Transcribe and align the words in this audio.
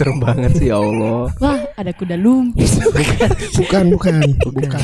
Serem 0.00 0.16
banget 0.16 0.56
sih 0.56 0.72
ya 0.72 0.80
Allah. 0.80 1.28
Wah, 1.44 1.60
ada 1.76 1.92
kuda 1.92 2.16
lumpur, 2.16 2.64
Bukan, 3.60 3.84
bukan, 3.92 4.14
bukan. 4.48 4.80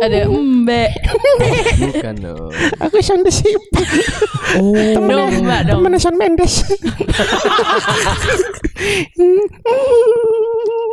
ada 0.00 0.24
embe. 0.24 0.88
Bukan 1.76 2.14
dong. 2.16 2.48
Aku 2.80 2.96
Sean 3.04 3.20
the 3.20 3.28
Sheep. 3.28 3.60
Oh, 4.56 4.72
domba 4.72 5.60
dong. 5.68 5.84
Temen 5.84 6.00
Sean 6.00 6.16
Mendes. 6.16 6.64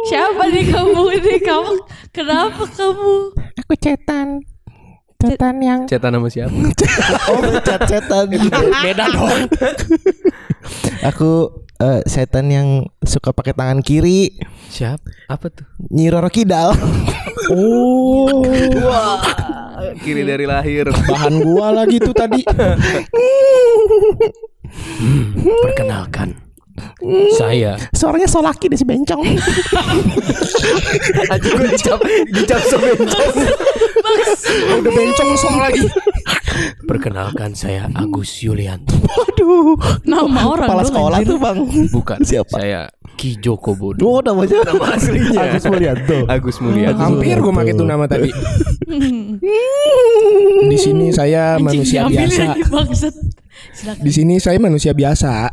Siapa 0.04 0.44
nih 0.52 0.68
kamu 0.68 1.04
ini? 1.24 1.36
Kamu 1.40 1.72
kenapa 2.12 2.64
kamu? 2.76 3.14
Aku 3.64 3.74
cetan. 3.80 4.44
Cetan 5.16 5.64
yang 5.64 5.88
Cetan 5.88 6.12
sama 6.12 6.28
siapa? 6.28 6.52
Oh, 7.32 7.40
cet-cetan. 7.64 8.28
Beda 8.84 9.08
dong. 9.08 9.48
Aku 11.08 11.63
eh, 11.82 12.02
setan 12.06 12.52
yang 12.52 12.68
suka 13.02 13.34
pakai 13.34 13.56
tangan 13.56 13.80
kiri. 13.82 14.34
Siap? 14.70 15.00
Apa 15.30 15.48
tuh? 15.50 15.66
Nyi 15.94 16.10
Roro 16.12 16.30
Kidal. 16.30 16.74
Oh. 17.52 18.40
Wah. 18.80 19.20
Kiri 20.00 20.24
dari 20.24 20.48
lahir. 20.48 20.88
Bahan 20.88 21.44
gua 21.44 21.76
lagi 21.76 22.00
tuh 22.00 22.16
tadi. 22.16 22.40
Perkenalkan. 25.44 26.40
Saya 27.38 27.78
Suaranya 27.94 28.26
solaki 28.26 28.72
deh 28.72 28.80
si 28.80 28.88
bencong. 28.88 29.22
Aja 31.30 31.50
gue 31.54 31.68
dicap 31.70 32.00
Dicap 32.34 32.62
sebencong 32.66 33.30
Udah 34.82 34.92
bencong 34.96 35.30
song 35.38 35.56
lagi. 35.62 35.86
Perkenalkan 36.84 37.56
saya 37.56 37.88
Agus 37.96 38.44
Yulianto 38.44 39.00
Waduh. 39.00 39.80
Nama 40.04 40.42
orang 40.44 40.68
Kepala 40.68 40.84
sekolah 40.84 41.18
tuh, 41.24 41.40
Bang. 41.40 41.58
Bukan 41.90 42.20
Siapa? 42.22 42.60
Saya 42.60 42.92
Ki 43.16 43.40
Joko 43.40 43.78
Bodo 43.78 44.04
Oh, 44.04 44.20
namanya 44.20 44.60
Nama 44.68 44.86
aslinya 44.98 45.40
Agus 45.40 45.64
Mulyanto. 45.70 46.18
Agus 46.28 46.58
Mulyanto 46.60 47.00
Hampir 47.00 47.40
gue 47.40 47.54
pakai 47.54 47.74
itu 47.74 47.84
nama 47.88 48.06
tadi. 48.10 48.30
Di 50.64 50.78
sini 50.80 51.12
saya 51.12 51.60
manusia 51.60 52.08
biasa. 52.08 52.56
Di 54.00 54.12
sini 54.12 54.40
saya 54.40 54.58
manusia 54.60 54.92
biasa. 54.96 55.52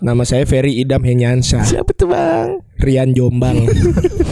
Nama 0.00 0.22
saya 0.24 0.44
Ferry 0.44 0.78
Idam 0.80 1.02
Henyansa. 1.02 1.64
Siapa 1.64 1.92
tuh, 1.96 2.12
Bang? 2.12 2.62
Rian 2.78 3.10
Jombang. 3.16 3.66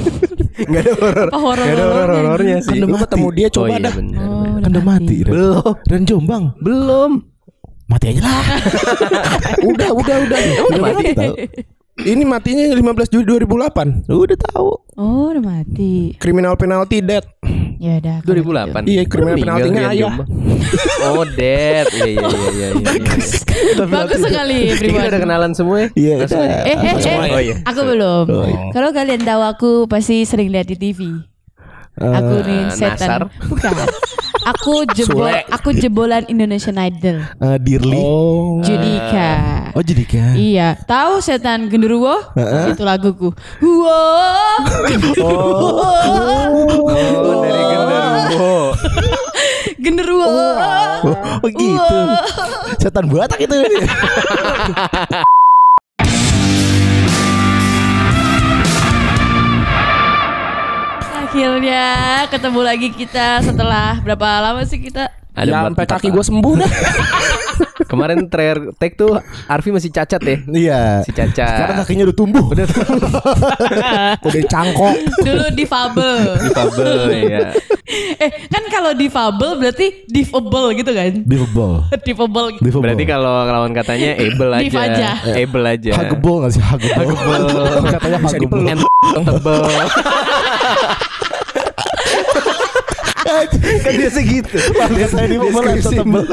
Gak 0.66 0.82
ada 0.82 0.92
horor 0.94 1.26
Apa 1.26 1.38
horor 1.38 1.64
Gak 1.64 1.72
ada 1.72 1.84
horor-horornya 1.86 2.56
sih 2.60 2.70
Kan 2.72 2.82
udah 2.82 2.88
Lu 2.88 2.96
ketemu 3.00 3.28
dia 3.32 3.46
Oh 3.46 3.52
coba 3.52 3.68
iya 3.68 3.78
dah. 3.78 3.94
bener 3.94 4.18
Oh, 4.18 4.42
bener. 4.42 4.60
Kan 4.60 4.70
udah 4.70 4.84
mati. 4.84 5.16
Ren. 5.22 5.30
Belum 5.32 5.72
Dan 5.84 6.00
Jombang. 6.02 6.44
Belum 6.58 7.10
Mati 7.86 8.06
aja 8.10 8.18
lah. 8.18 8.42
udah, 9.70 9.90
udah, 9.94 10.16
udah. 10.20 10.38
Udah 10.66 10.80
mati 10.82 11.06
tahu. 11.14 11.34
Ini 11.96 12.22
matinya 12.26 12.66
15 12.74 12.82
Juli 13.08 13.24
2008. 13.46 14.10
Udah 14.10 14.38
tahu. 14.42 14.68
Oh, 14.98 15.30
udah 15.30 15.38
mati. 15.38 16.18
Kriminal 16.18 16.58
penalti 16.58 16.98
dead. 16.98 17.22
Ya 17.76 18.00
udah. 18.00 18.16
kalau 18.24 18.40
2008 18.72 18.88
Iya, 18.88 19.02
kriminal 19.04 19.36
penaltinya 19.36 19.82
ayah. 19.92 20.14
Oh 21.04 21.24
dead 21.28 21.86
Iya 21.92 22.08
iya 22.08 22.22
iya 22.24 22.48
iya, 22.56 22.68
iya. 22.72 23.14
gitu. 23.20 23.82
Bagus 23.86 24.20
sekali, 24.24 24.58
Kita 24.74 25.12
udah 25.12 25.20
kenalan 25.20 25.52
semua 25.52 25.76
ya 25.84 25.88
Iya. 25.92 26.14
Eh, 26.24 26.76
eh, 26.76 26.94
eh? 26.96 27.16
Oh 27.36 27.40
iya 27.40 27.56
aku 27.68 27.80
belum. 27.84 28.24
Oh, 28.32 28.44
iya. 28.48 28.60
Kalau 28.72 28.90
kalian 28.96 29.22
tahu 29.22 29.42
aku 29.44 29.70
pasti 29.86 30.24
sering 30.24 30.48
lihat 30.48 30.66
di 30.72 30.76
TV. 30.80 31.00
Aku 31.96 32.34
nih 32.44 32.60
Eh, 32.60 32.64
Nasar? 32.68 32.96
setan. 32.96 33.20
Bukan. 33.48 33.72
Aku 34.46 34.86
jebol, 34.94 35.26
Sule. 35.26 35.42
aku 35.50 35.74
jebolan 35.74 36.22
Indonesian 36.30 36.78
Idol. 36.78 37.18
Eh, 37.18 37.58
Dirli. 37.58 37.98
Oh. 37.98 38.62
Judika. 38.62 39.30
Oh, 39.74 39.82
jadi 39.82 40.06
kan. 40.06 40.38
Iya, 40.38 40.78
tahu 40.86 41.18
setan 41.18 41.66
genderuwo? 41.66 42.14
Itu 42.70 42.86
laguku. 42.86 43.34
Wow. 43.58 44.62
Oh 47.26 47.42
dari 47.42 47.62
genderuwo 47.66 48.54
Genderuwo. 49.82 50.26
Oh, 51.42 51.48
gitu. 51.50 51.98
Setan 52.78 53.10
Batak 53.10 53.42
itu. 53.42 53.56
Akhirnya 61.36 61.84
ketemu 62.32 62.60
lagi 62.64 62.88
kita 62.96 63.44
setelah 63.44 64.00
berapa 64.00 64.24
lama 64.40 64.64
sih 64.64 64.80
kita? 64.80 65.12
Ada 65.36 65.44
ya, 65.44 65.56
empat- 65.68 65.84
sampai 65.84 65.84
kaki 65.84 66.08
gue 66.16 66.24
sembuh 66.24 66.52
dah. 66.64 66.70
Kemarin 67.92 68.24
terakhir 68.32 68.72
take 68.80 68.96
tuh 68.96 69.20
Arfi 69.44 69.68
masih 69.68 69.92
cacat 69.92 70.16
ya 70.24 70.36
Iya. 70.48 70.80
Si 71.04 71.12
cacat 71.12 71.36
Sekarang 71.44 71.76
kakinya 71.84 72.08
udah 72.08 72.16
tumbuh. 72.16 72.44
Udah 72.56 72.64
Udah 74.32 74.42
cangkok. 74.48 74.96
Dulu 75.20 75.44
difabel. 75.52 76.40
Difabel 76.40 76.92
ya 77.28 77.52
eh, 78.16 78.30
kan 78.48 78.64
kalau 78.72 78.96
difabel 78.96 79.60
berarti 79.60 80.08
difable 80.08 80.72
gitu 80.72 80.88
kan? 80.96 81.20
Difable. 81.20 81.84
gitu. 81.92 82.00
Difabel. 82.16 82.44
Berarti 82.80 83.04
kalau 83.04 83.44
lawan 83.44 83.76
katanya 83.76 84.16
able 84.16 84.50
aja 84.56 84.64
Div 84.64 84.72
aja. 84.72 85.08
Able 85.36 85.64
aja 85.68 85.90
Hagebel 86.00 86.34
gak 86.48 86.52
sih? 86.56 86.62
Hagebel. 86.64 87.44
Katanya 87.92 88.18
Bisa 88.24 88.40
dipeluk. 88.40 88.88
Tebel 89.20 89.60
Kan 93.84 93.92
biasa 93.98 94.18
gitu 94.22 94.56
Bangga 94.72 95.06
saya 95.10 95.26
di 95.26 95.36
mobil 95.36 95.52
Deskripsi 95.52 95.96
tebel. 95.98 96.24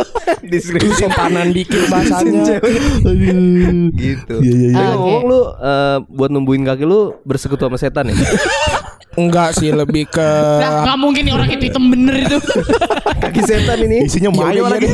Deskripsi 0.46 0.94
Sompanan 1.02 1.48
dikit 1.50 1.82
bahasanya. 1.90 2.58
Aduh. 2.62 3.90
Gitu 3.94 4.36
Iya, 4.44 4.54
iya, 4.54 4.70
iya. 4.72 4.94
Ngomong 4.96 5.24
lu 5.26 5.40
eh, 5.58 5.98
buat 6.08 6.30
numbuhin 6.30 6.64
kaki 6.64 6.86
lu 6.86 7.18
bersekutu 7.26 7.66
sama 7.66 7.78
setan 7.82 8.12
ya? 8.12 8.16
Enggak 9.14 9.54
sih 9.54 9.70
lebih 9.70 10.06
ke 10.06 10.20
Lah, 10.20 10.84
nggak 10.84 10.98
mungkin 10.98 11.22
nih 11.22 11.34
orang 11.34 11.48
itu 11.48 11.66
hitam 11.66 11.86
bener 11.86 12.16
itu. 12.20 12.38
kaki 13.20 13.42
setan 13.42 13.80
ini 13.82 14.04
Isinya 14.04 14.28
Ya 14.28 14.36
mayo 14.36 14.62
udah, 14.64 14.72
lagi. 14.74 14.88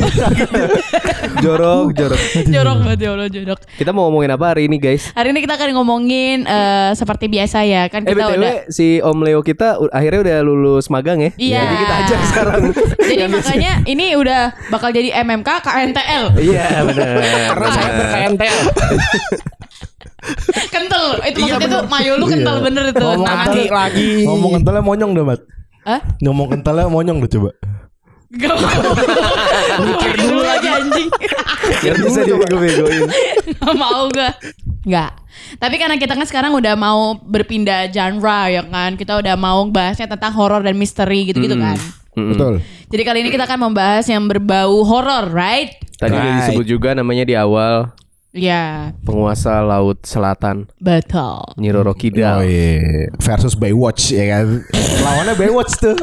jorok 1.40 1.86
jorok. 1.92 2.20
jorok 2.46 2.76
banget 2.82 2.98
ya 3.00 3.10
Allah 3.10 3.28
jorok. 3.28 3.58
Kita 3.72 3.90
mau 3.90 4.06
ngomongin 4.06 4.30
apa 4.30 4.46
hari 4.48 4.66
ini 4.66 4.76
guys? 4.76 5.08
Hari 5.10 5.30
ini 5.30 5.40
kita 5.40 5.54
akan 5.54 5.68
ngomongin 5.72 6.44
eh, 6.44 6.90
seperti 6.92 7.26
biasa 7.26 7.58
ya 7.62 7.86
kan 7.86 8.02
Eh 8.02 8.12
kita 8.12 8.28
btw 8.28 8.38
udah. 8.38 8.54
si 8.68 8.86
Om 9.00 9.18
Leo 9.20 9.40
kita 9.40 9.68
akhirnya 9.88 10.20
udah 10.22 10.36
lulus 10.42 10.86
magang 10.88 11.18
ya? 11.18 11.30
Iya. 11.34 11.60
Jadi 11.60 11.76
kita 11.78 11.94
ajak 11.96 12.20
sekarang. 12.26 12.62
Jadi 13.00 13.24
makanya 13.26 13.72
ini 13.84 14.06
udah 14.14 14.40
bakal 14.68 14.90
jadi 14.90 15.16
MMK 15.18 15.48
KNTL. 15.60 16.24
Iya 16.36 16.66
benar. 16.84 17.14
karena 17.50 17.68
saya 17.70 17.88
ber-KNTL. 17.94 18.58
kental. 20.74 21.04
Itu 21.22 21.38
maksudnya 21.40 21.68
tuh 21.68 21.82
mayo 21.86 22.12
lu 22.16 22.26
kental 22.26 22.56
Iya. 22.58 22.64
bener 22.64 22.82
itu. 22.88 23.00
Ngomong 23.00 23.26
Tangan 23.26 23.46
Lagi 23.46 23.60
di- 23.60 23.70
lagi. 23.70 24.10
Ngomong 24.24 24.50
kentalnya 24.58 24.82
monyong 24.82 25.10
dah, 25.12 25.24
Mat. 25.24 25.40
Hah? 25.80 26.00
Ngomong 26.20 26.46
kentalnya 26.50 26.86
monyong 26.86 27.18
deh 27.20 27.30
coba. 27.30 27.50
Gak 28.30 28.54
mau. 28.54 28.92
Mikir 29.90 30.12
dulu 30.16 30.40
lagi 30.40 30.68
anjing. 30.70 31.08
Biar 31.82 31.96
bisa 31.98 32.20
dibego-begoin. 32.22 33.02
Gak 33.58 33.74
mau 33.74 34.06
gak 34.06 34.38
Gak 34.80 35.10
Tapi 35.58 35.76
karena 35.76 35.98
kita 35.98 36.14
kan 36.14 36.24
sekarang 36.24 36.52
udah 36.54 36.72
mau 36.72 37.18
berpindah 37.18 37.90
genre 37.90 38.48
ya 38.48 38.62
kan 38.62 38.94
Kita 38.94 39.18
udah 39.18 39.34
mau 39.34 39.66
bahasnya 39.68 40.06
tentang 40.06 40.32
horor 40.32 40.62
dan 40.62 40.78
misteri 40.78 41.26
gitu-gitu 41.26 41.58
kan. 41.58 41.74
Betul. 42.14 42.62
Jadi 42.86 43.02
kali 43.02 43.18
ini 43.22 43.30
kita 43.30 43.44
akan 43.44 43.70
membahas 43.70 44.06
yang 44.06 44.22
berbau 44.26 44.82
horor 44.82 45.26
right? 45.30 45.74
Tadi 45.98 46.14
udah 46.14 46.32
disebut 46.40 46.66
juga 46.66 46.94
namanya 46.94 47.26
di 47.26 47.34
awal 47.34 47.90
Ya 48.30 48.94
penguasa 49.02 49.58
laut 49.58 50.06
selatan 50.06 50.70
betul 50.78 51.42
Nyi 51.58 51.74
Roro 51.74 51.90
Oh 51.90 51.98
Kidal. 51.98 52.46
iya. 52.46 53.10
Versus 53.18 53.58
Baywatch 53.58 54.14
ya 54.14 54.38
kan. 54.38 54.62
Lawannya 55.02 55.34
Baywatch 55.34 55.74
tuh. 55.82 55.98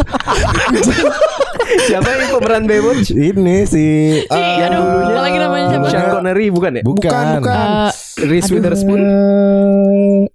Siapa 1.88 2.04
yang 2.04 2.36
pemeran 2.36 2.64
Baywatch? 2.68 3.16
Ini 3.16 3.64
si 3.64 3.88
Si, 4.20 4.42
aduh, 4.60 5.08
apa 5.08 5.20
lagi 5.24 5.38
namanya 5.40 5.66
siapa? 5.72 5.88
Sean 5.88 6.08
Connery 6.12 6.52
bukan 6.52 6.72
ya? 6.76 6.84
Bukan. 6.84 7.08
Bukan, 7.08 7.26
bukan. 7.40 7.68
Eh, 7.88 7.92
Reese 8.28 8.52
Witherspoon. 8.52 9.02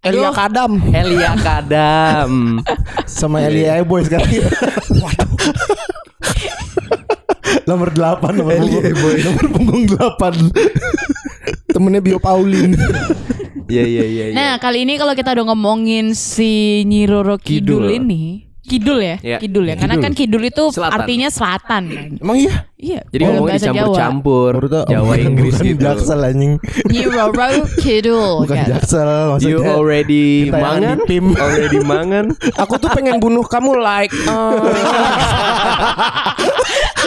Eh, 0.00 0.08
Elia 0.08 0.32
Kadam. 0.32 0.80
Elia 0.88 1.36
Kadam. 1.36 2.30
Sama 3.04 3.44
Elia 3.44 3.84
Boys 3.84 4.08
kan. 4.08 4.24
Waduh. 5.04 5.28
nomor 7.62 7.92
8 7.92 8.32
nomor 8.32 8.56
punggung, 8.58 8.84
nomor 9.22 9.46
punggung 9.52 9.82
8 9.84 10.50
Temennya 11.72 12.00
Bio 12.00 12.18
Paulin. 12.18 12.74
Iya 13.64 13.82
iya 13.82 14.04
iya. 14.04 14.24
iya. 14.28 14.34
Nah 14.34 14.52
kali 14.58 14.84
ini 14.84 14.94
kalau 14.94 15.12
kita 15.12 15.32
udah 15.32 15.44
ngomongin 15.48 16.12
si 16.12 16.82
Nyi 16.84 17.04
Roro 17.04 17.34
Kidul, 17.34 17.88
Kidul. 17.88 17.94
ini 17.94 18.22
Kidul 18.62 19.00
ya? 19.00 19.16
Ya. 19.18 19.36
Kidul 19.36 19.64
ya 19.64 19.74
Karena 19.74 19.96
kan 19.98 20.12
Kidul 20.12 20.44
itu 20.44 20.70
Selatan. 20.70 20.94
artinya 20.94 21.28
selatan 21.28 21.82
kan 21.88 22.08
Emang 22.14 22.36
iya? 22.38 22.54
Iya 22.76 23.00
Jadi 23.08 23.18
dalam 23.18 23.32
ngomongnya 23.34 23.58
bahasa 23.58 23.66
Jawa. 23.66 23.74
Jawa 24.86 25.14
Inggris 25.18 25.52
Bukan 25.52 25.66
gitu. 25.66 25.82
Jaksel 25.82 26.20
anjing 26.22 26.52
Nyi 26.86 27.02
Roro 27.04 27.48
Kidul 27.76 28.32
Bukan 28.44 28.54
kan? 28.54 28.66
Jaksel 28.68 29.10
maksudnya 29.34 29.50
You 29.50 29.58
already 29.66 30.46
mangan? 30.48 30.94
di 30.94 31.04
tim. 31.10 31.24
Already 31.34 31.78
mangan? 31.88 32.24
Aku 32.54 32.78
tuh 32.78 32.88
pengen 32.92 33.18
bunuh 33.18 33.42
kamu 33.42 33.72
like. 33.74 34.14
eh, 34.14 34.22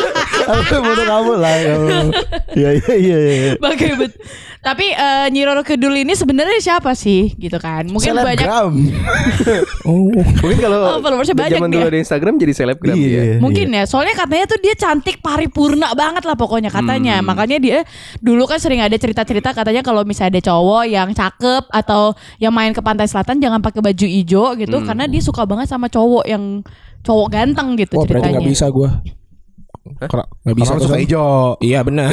Aku 0.45 0.75
butuh 0.77 1.05
kamu 1.05 1.31
lah. 1.35 1.55
kamu. 1.57 2.09
Iya 2.53 2.69
iya 2.75 2.93
iya 2.95 3.17
iya. 3.17 3.51
Bagai 3.57 3.97
bet. 3.97 4.13
Tapi 4.59 4.85
eh, 4.89 5.25
Nyi 5.29 5.41
Roro 5.43 5.61
Kidul 5.61 5.93
ini 5.95 6.13
sebenarnya 6.13 6.57
siapa 6.57 6.93
sih 6.93 7.33
gitu 7.35 7.57
kan? 7.57 7.85
Mungkin 7.85 8.13
banyak 8.13 8.41
Selebgram. 8.41 8.73
Oh. 9.85 10.09
Mungkin 10.41 10.57
kalau 10.57 10.79
Oh, 10.87 10.99
followersnya 10.99 11.37
banyak 11.37 11.53
zaman 11.55 11.69
dulu 11.69 11.85
ada 11.85 11.99
Instagram 11.99 12.33
jadi 12.35 12.53
selebgram 12.55 12.97
Iya. 12.97 13.21
ya. 13.21 13.35
Mungkin 13.37 13.69
ya, 13.69 13.83
soalnya 13.85 14.15
katanya 14.15 14.45
tuh 14.47 14.57
dia 14.57 14.73
cantik 14.73 15.21
paripurna 15.21 15.93
banget 15.93 16.25
lah 16.25 16.33
pokoknya 16.33 16.69
katanya. 16.69 17.21
Hmm. 17.21 17.27
Makanya 17.27 17.57
dia 17.57 17.77
dulu 18.17 18.45
kan 18.45 18.57
sering 18.57 18.81
ada 18.81 18.95
cerita-cerita 18.95 19.53
katanya 19.53 19.81
kalau 19.81 20.01
misalnya 20.01 20.33
ada 20.33 20.43
cowok 20.43 20.83
yang 20.85 21.09
cakep 21.11 21.63
atau 21.69 22.01
yang 22.37 22.49
main 22.49 22.73
ke 22.73 22.81
pantai 22.81 23.05
selatan 23.05 23.37
jangan 23.37 23.61
pakai 23.61 23.81
baju 23.81 24.05
hijau 24.07 24.47
gitu 24.55 24.75
Hmm. 24.75 24.87
karena 24.87 25.05
dia 25.05 25.21
suka 25.21 25.45
banget 25.45 25.67
sama 25.67 25.85
cowok 25.85 26.25
yang 26.25 26.65
cowok 27.01 27.27
ganteng 27.29 27.77
gitu 27.77 27.95
Wah 27.95 28.03
berarti 28.03 28.25
ceritanya. 28.25 28.41
nggak 28.41 28.49
bisa 28.49 28.65
gue. 28.67 28.89
Nggak 29.85 30.55
bisa 30.57 30.69
Orang 30.73 30.81
tuh, 30.81 30.87
suka 30.89 30.97
hijau. 30.97 31.61
Iya 31.61 31.79
benar. 31.85 32.09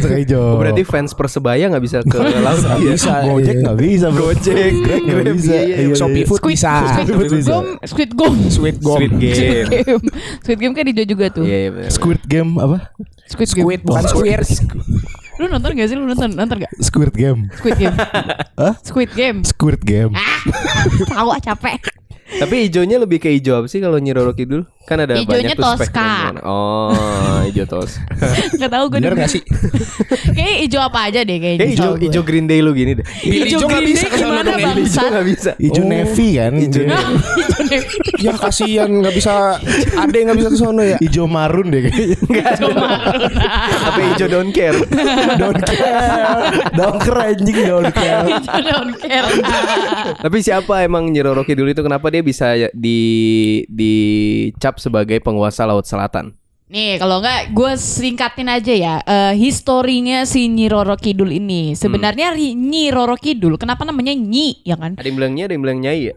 Suka 0.00 0.16
hijau. 0.16 0.56
Oh, 0.56 0.56
berarti 0.56 0.82
fans 0.88 1.12
Persebaya 1.12 1.68
nggak 1.68 1.84
bisa 1.84 1.98
ke 2.00 2.16
laut 2.16 2.64
ya? 2.64 2.76
bisa. 2.80 3.12
Gojek 3.28 3.56
nggak 3.60 3.78
bisa. 3.78 4.06
Gojek, 4.08 4.72
Grab 4.80 5.02
Grab, 5.04 5.36
bisa. 5.36 5.52
iya, 5.52 5.62
iya. 5.62 5.76
Iya, 5.84 5.94
Shopee 5.96 6.24
iya. 6.24 6.26
Food 6.26 6.40
Squid, 6.40 6.52
bisa. 6.56 6.72
Squid, 6.72 7.06
Squid 7.12 7.30
bisa. 7.36 7.50
Gom, 7.52 7.66
Squid 7.84 8.10
game. 8.16 8.36
Squid 8.48 9.12
Game. 9.20 9.68
Squid 10.40 10.58
Game 10.58 10.72
kan 10.72 10.84
hijau 10.88 11.04
juga 11.04 11.24
tuh. 11.28 11.44
Iya, 11.44 11.58
iya 11.60 11.70
benar. 11.76 11.90
Squid 11.92 12.20
Game 12.24 12.50
apa? 12.56 12.78
Squid 13.28 13.50
Game. 13.52 13.64
Squid 13.68 13.80
bukan 13.84 14.04
squirt. 14.08 14.48
Lu 15.40 15.48
nonton 15.48 15.70
gak 15.76 15.88
sih? 15.88 15.96
Lu 15.96 16.04
nonton 16.08 16.32
nonton 16.32 16.56
gak? 16.64 16.72
Squid 16.80 17.12
Game. 17.12 17.52
Squid 17.60 17.76
Game. 17.76 17.96
Hah? 18.56 18.74
Squid 18.80 19.10
Game. 19.12 19.38
Squid 19.44 19.80
Game. 19.84 20.12
Tahu 21.12 21.28
ah 21.28 21.40
capek. 21.40 21.80
Tapi 22.32 22.54
hijaunya 22.64 22.96
lebih 22.96 23.18
ke 23.18 23.28
hijau 23.28 23.58
apa 23.58 23.66
sih 23.66 23.78
kalau 23.78 23.96
Nyi 23.96 24.12
Roro 24.12 24.32
Kidul? 24.32 24.64
Kan 24.82 24.98
ada 24.98 25.14
Hijaunya 25.14 25.54
banyak 25.54 25.56
tuh 25.56 25.62
Tosca. 25.62 25.86
spektrum. 25.86 26.34
Oh, 26.42 26.90
hijau 27.46 27.66
tos. 27.66 27.92
Gak 28.60 28.66
tahu 28.66 28.84
gue 28.90 28.98
Bener 28.98 29.14
gak 29.14 29.30
sih? 29.30 29.42
Kayaknya 30.34 30.56
hijau 30.60 30.80
apa 30.82 30.98
aja 31.06 31.20
deh 31.22 31.38
kayaknya. 31.38 31.60
Kayak 31.62 31.70
hijau 31.78 31.90
hijau 31.96 32.22
Green 32.26 32.46
Day 32.46 32.58
lu 32.58 32.74
gini 32.74 32.98
deh. 32.98 33.06
Hijau 33.22 33.62
Green 33.62 33.86
bisa 33.86 34.04
Day 34.04 34.10
ke 34.10 34.16
sana 34.18 34.26
gimana 34.26 34.50
dong, 34.50 34.58
bang? 34.58 34.76
Hijau 34.82 35.06
nggak 35.06 35.26
bisa. 35.28 35.50
Hijau 35.56 35.82
Oh. 35.82 35.88
navy 35.88 36.28
kan? 36.34 36.52
Hijau 36.54 36.82
navy. 36.82 37.16
Ya 38.22 38.32
kasihan 38.36 38.86
nggak 38.86 39.14
bisa. 39.16 39.58
Ada 39.96 40.12
yang 40.12 40.26
nggak 40.30 40.38
bisa 40.38 40.48
ke 40.50 40.58
sono 40.58 40.82
ya. 40.82 40.96
Hijau 40.98 41.26
marun 41.26 41.66
deh 41.68 41.80
kayaknya. 41.84 42.18
Hijau 42.22 42.68
marun. 42.70 43.30
Tapi 43.82 44.00
hijau 44.12 44.26
don't 44.28 44.52
care. 44.52 44.78
Don't 45.36 45.58
care. 45.58 46.38
Don't 46.72 46.98
care 46.98 47.18
anjing 47.24 47.58
don't 47.62 47.90
care. 47.90 48.22
Hijau 48.24 48.58
don't 48.60 48.94
care. 48.96 49.26
Tapi 50.18 50.38
siapa 50.38 50.82
emang 50.82 51.06
Nyi 51.08 51.22
Roro 51.22 51.42
Kidul 51.42 51.70
itu 51.70 51.82
kenapa 51.82 52.06
dia 52.08 52.21
bisa 52.22 52.54
ya- 52.54 52.72
di 52.72 52.98
dicap 53.66 54.78
sebagai 54.78 55.18
penguasa 55.18 55.62
Laut 55.62 55.84
Selatan? 55.84 56.32
Nih 56.66 56.96
kalau 56.96 57.20
enggak 57.20 57.52
gue 57.52 57.72
singkatin 57.74 58.48
aja 58.48 58.72
ya 58.72 58.94
eh, 58.98 59.36
Historinya 59.36 60.24
si 60.24 60.48
Nyi 60.48 60.72
Roro 60.72 60.96
Kidul 60.96 61.28
ini 61.30 61.76
Sebenarnya 61.76 62.32
Ri- 62.32 62.56
Nyi 62.56 62.88
Roro 62.88 63.12
Kidul 63.12 63.60
Kenapa 63.60 63.84
namanya 63.84 64.16
Nyi 64.16 64.64
ya 64.64 64.80
kan 64.80 64.96
Ada 64.96 65.04
yang 65.04 65.16
bilang 65.20 65.32
Nyi, 65.36 65.42
ada 65.42 65.52
yang 65.52 65.62
bilang 65.62 65.78
Nyai 65.78 66.00
ya? 66.00 66.14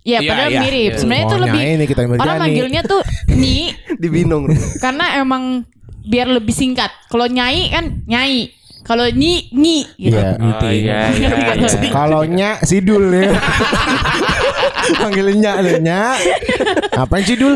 Ya 0.00 0.16
Iya, 0.16 0.18
padahal 0.24 0.50
iya. 0.50 0.60
mirip 0.64 0.92
Sebenarnya 0.96 1.20
itu 1.22 1.36
Oh, 1.36 1.42
lebih 1.44 1.60
nih 1.60 1.86
kita 1.86 2.00
yang 2.00 2.10
Orang 2.16 2.36
manggilnya 2.40 2.80
tuh 2.80 3.02
Nyi 3.36 3.76
Dibinong. 3.94 4.44
Karena 4.80 5.20
emang 5.20 5.68
Biar 6.00 6.32
lebih 6.32 6.54
singkat 6.56 6.88
Kalau 7.06 7.28
Nyai 7.28 7.68
kan 7.68 7.84
Nyai 8.08 8.56
Kalau 8.80 9.06
Nyi 9.12 9.46
Nyi 9.52 9.84
gitu 10.00 10.16
Iya. 10.16 10.40
Oh, 10.40 10.70
iya, 10.72 11.00
iya, 11.14 11.30
iya. 11.60 11.90
Kalau 11.92 12.22
nya 12.24 12.58
sidul 12.64 13.12
ya. 13.12 13.36
Panggilnya 15.00 15.62
lu 15.62 15.74
nya. 15.84 16.18
Apaan 16.96 17.22
sidul? 17.22 17.54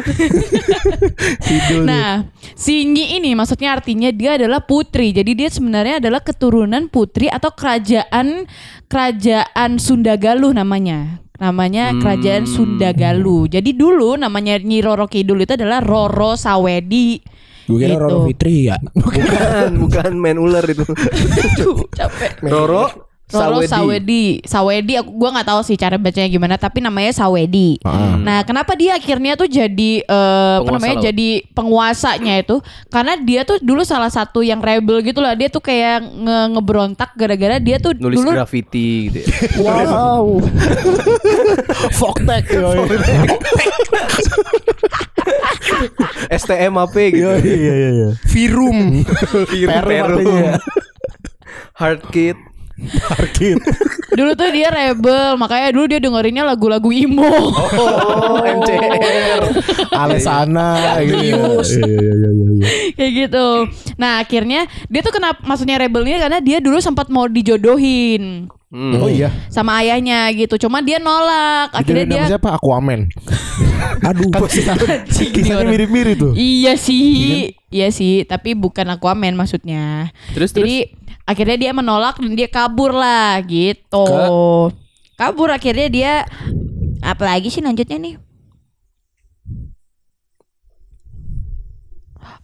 sidul. 1.48 1.82
nih. 1.82 1.88
Nah, 1.88 2.12
si 2.54 2.86
Nyi 2.86 3.18
ini 3.18 3.34
maksudnya 3.34 3.74
artinya 3.74 4.12
dia 4.14 4.38
adalah 4.38 4.62
putri. 4.62 5.10
Jadi 5.10 5.34
dia 5.34 5.48
sebenarnya 5.50 5.98
adalah 5.98 6.22
keturunan 6.22 6.86
putri 6.86 7.26
atau 7.26 7.50
kerajaan 7.50 8.46
kerajaan 8.86 9.82
Sunda 9.82 10.14
Galuh 10.14 10.54
namanya. 10.54 11.24
Namanya 11.34 11.90
kerajaan 11.98 12.46
Sunda 12.46 12.94
Galuh. 12.94 13.50
Jadi 13.50 13.74
dulu 13.74 14.14
namanya 14.14 14.54
Nyi 14.62 14.78
Roro 14.78 15.10
Kidul 15.10 15.42
itu 15.42 15.58
adalah 15.58 15.82
Roro 15.82 16.38
Sawedi. 16.38 17.18
Gue 17.64 17.78
kira 17.80 17.94
Gitu. 17.96 18.02
Roro 18.02 18.18
Fitri 18.28 18.68
ya. 18.68 18.76
Bukan, 18.94 19.70
bukan 19.80 20.12
main 20.20 20.36
ular 20.36 20.64
itu. 20.68 20.84
Aduh, 20.84 21.86
capek. 21.94 22.42
Roro 22.44 22.90
Roro 23.32 23.64
Sawedi. 23.64 23.72
Sawedi. 23.72 24.24
Sawedi 24.44 24.92
aku 25.00 25.10
gua 25.16 25.32
nggak 25.32 25.48
tahu 25.48 25.60
sih 25.64 25.80
cara 25.80 25.96
bacanya 25.96 26.28
gimana 26.28 26.54
tapi 26.60 26.84
namanya 26.84 27.08
Sawedi. 27.16 27.80
Nah, 28.20 28.44
kenapa 28.44 28.76
dia 28.76 29.00
akhirnya 29.00 29.32
tuh 29.34 29.48
jadi 29.48 30.04
eh, 30.04 30.54
apa 30.60 30.68
namanya? 30.68 31.00
laut. 31.00 31.06
Jadi 31.08 31.28
penguasanya 31.56 32.34
itu 32.44 32.60
karena 32.92 33.16
dia 33.16 33.48
tuh 33.48 33.56
dulu 33.64 33.80
salah 33.80 34.12
satu 34.12 34.44
yang 34.44 34.60
rebel 34.60 35.00
gitu 35.00 35.24
lah. 35.24 35.32
Dia 35.32 35.48
tuh 35.48 35.64
kayak 35.64 36.04
nge 36.04 36.38
ngeberontak 36.52 37.10
gara-gara 37.16 37.56
dia 37.56 37.80
tuh 37.80 37.96
Nulis 37.96 38.20
dulu 38.20 38.30
graffiti 38.36 39.08
gitu 39.08 39.18
ya. 39.24 39.28
Wow. 39.64 40.44
Foktek. 41.98 42.44
STM 46.40 46.74
apa 46.80 46.98
gitu. 47.10 47.28
Iya 47.42 47.74
iya 47.74 47.88
iya. 47.92 48.08
Virum. 48.28 49.04
Peru, 49.04 49.40
Peru 49.48 49.88
Peru. 49.88 50.16
artinya. 50.20 50.54
Hard 51.74 52.02
Kid. 52.14 52.38
Parkir. 52.82 53.56
dulu 54.18 54.30
tuh 54.34 54.50
dia 54.50 54.68
rebel, 54.70 55.34
makanya 55.34 55.68
dulu 55.70 55.84
dia 55.86 56.00
dengerinnya 56.02 56.42
lagu-lagu 56.42 56.90
emo. 56.90 57.22
Oh, 57.22 58.42
MCR. 58.58 59.42
Alesana 59.94 60.98
gitu. 61.02 61.18
ya. 61.22 61.38
Iya 61.62 61.86
iya 61.86 62.12
iya 62.12 62.30
iya. 62.30 62.46
iya. 62.50 62.66
kayak 62.94 63.12
gitu. 63.14 63.46
Nah, 63.94 64.22
akhirnya 64.22 64.60
dia 64.86 65.00
tuh 65.02 65.14
kenapa 65.14 65.38
maksudnya 65.42 65.78
rebelnya 65.78 66.18
karena 66.18 66.38
dia 66.38 66.58
dulu 66.58 66.78
sempat 66.78 67.06
mau 67.08 67.26
dijodohin 67.26 68.50
Hmm. 68.74 68.98
Oh 68.98 69.06
iya. 69.06 69.30
sama 69.54 69.78
ayahnya 69.78 70.26
gitu. 70.34 70.66
Cuma 70.66 70.82
dia 70.82 70.98
nolak. 70.98 71.70
Akhirnya 71.70 72.10
dia 72.10 72.20
nama 72.26 72.30
siapa? 72.34 72.58
Aquaman. 72.58 73.06
Aduh. 74.10 74.34
Kan 74.34 74.50
kisah- 74.50 75.06
kisahnya 75.06 75.70
mirip-mirip 75.70 76.18
tuh. 76.18 76.32
Iya 76.34 76.74
sih, 76.74 77.54
iya 77.74 77.90
sih, 77.90 78.22
tapi 78.22 78.54
bukan 78.54 78.94
Aquaman 78.94 79.34
maksudnya. 79.34 80.14
Terus 80.30 80.54
Jadi 80.54 80.94
akhirnya 81.26 81.58
dia 81.58 81.72
menolak 81.74 82.22
dan 82.22 82.38
dia 82.38 82.46
kabur 82.46 82.94
lah 82.94 83.42
gitu. 83.42 84.06
Kabur 85.18 85.50
akhirnya 85.50 85.88
dia 85.90 86.12
apalagi 87.02 87.50
sih 87.50 87.58
lanjutnya 87.58 87.98
nih? 87.98 88.14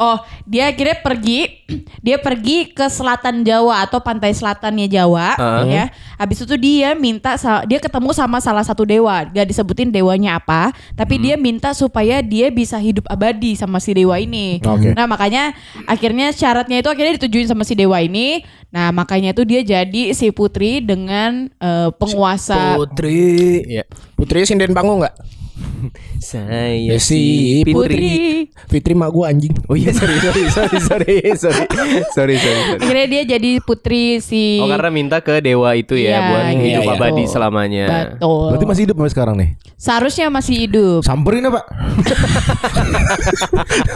Oh, 0.00 0.16
dia 0.48 0.72
akhirnya 0.72 0.96
pergi, 1.04 1.60
dia 2.06 2.16
pergi 2.16 2.72
ke 2.72 2.88
selatan 2.88 3.44
Jawa 3.44 3.84
atau 3.84 4.00
pantai 4.00 4.32
selatannya 4.32 4.88
Jawa, 4.88 5.36
Ah. 5.36 5.60
ya. 5.68 5.84
Habis 6.16 6.48
itu 6.48 6.56
dia 6.56 6.96
minta, 6.96 7.36
dia 7.68 7.76
ketemu 7.76 8.16
sama 8.16 8.40
salah 8.40 8.64
satu 8.64 8.88
dewa, 8.88 9.28
gak 9.28 9.44
disebutin 9.44 9.92
dewanya 9.92 10.40
apa, 10.40 10.72
tapi 10.96 11.20
dia 11.20 11.36
minta 11.36 11.76
supaya 11.76 12.24
dia 12.24 12.48
bisa 12.48 12.80
hidup 12.80 13.04
abadi 13.12 13.52
sama 13.56 13.76
si 13.76 13.92
dewa 13.92 14.16
ini. 14.16 14.56
Oke. 14.64 14.96
Nah 14.96 15.04
makanya 15.04 15.52
akhirnya 15.84 16.32
syaratnya 16.32 16.80
itu 16.80 16.88
akhirnya 16.88 17.20
ditujuin 17.20 17.52
sama 17.52 17.68
si 17.68 17.76
dewa 17.76 18.00
ini. 18.00 18.40
Nah 18.72 18.92
makanya 18.94 19.36
itu 19.36 19.44
dia 19.44 19.60
jadi 19.60 20.16
si 20.16 20.32
putri 20.32 20.80
dengan 20.80 21.48
eh, 21.60 21.88
penguasa 21.96 22.80
Putri. 22.80 23.60
Ya. 23.68 23.84
Putri 24.16 24.48
sinden 24.48 24.72
bangun 24.72 25.04
nggak? 25.04 25.39
Saya 26.20 26.96
Si 26.98 27.64
si 27.64 27.66
putri. 27.66 28.46
Fitri 28.68 28.92
mak 28.92 29.10
gue 29.10 29.24
anjing. 29.24 29.52
Oh 29.66 29.74
iya 29.74 29.90
sorry 29.90 30.16
sorry 30.18 30.42
sorry 30.48 30.76
sorry 30.78 31.14
sorry 31.34 31.36
sorry 31.36 31.64
sorry. 32.12 32.34
sorry. 32.36 32.76
Akhirnya 32.78 33.06
dia 33.08 33.22
jadi 33.36 33.50
putri 33.60 34.20
si. 34.20 34.60
Oh 34.60 34.68
karena 34.68 34.88
minta 34.88 35.16
ke 35.18 35.40
dewa 35.40 35.72
itu 35.72 35.96
ya 35.96 36.10
Iya, 36.10 36.18
buat 36.22 36.42
gitu. 36.46 36.60
hidup 36.60 36.82
Iya, 36.82 36.94
abadi 36.94 37.22
selamanya. 37.26 37.84
Betul. 38.14 38.46
Berarti 38.52 38.66
masih 38.66 38.82
hidup 38.84 38.94
sampai 38.96 39.12
sekarang 39.12 39.34
nih. 39.36 39.48
Seharusnya 39.74 40.26
masih 40.28 40.54
hidup. 40.68 41.00
Samperin 41.00 41.44
apa? 41.48 41.60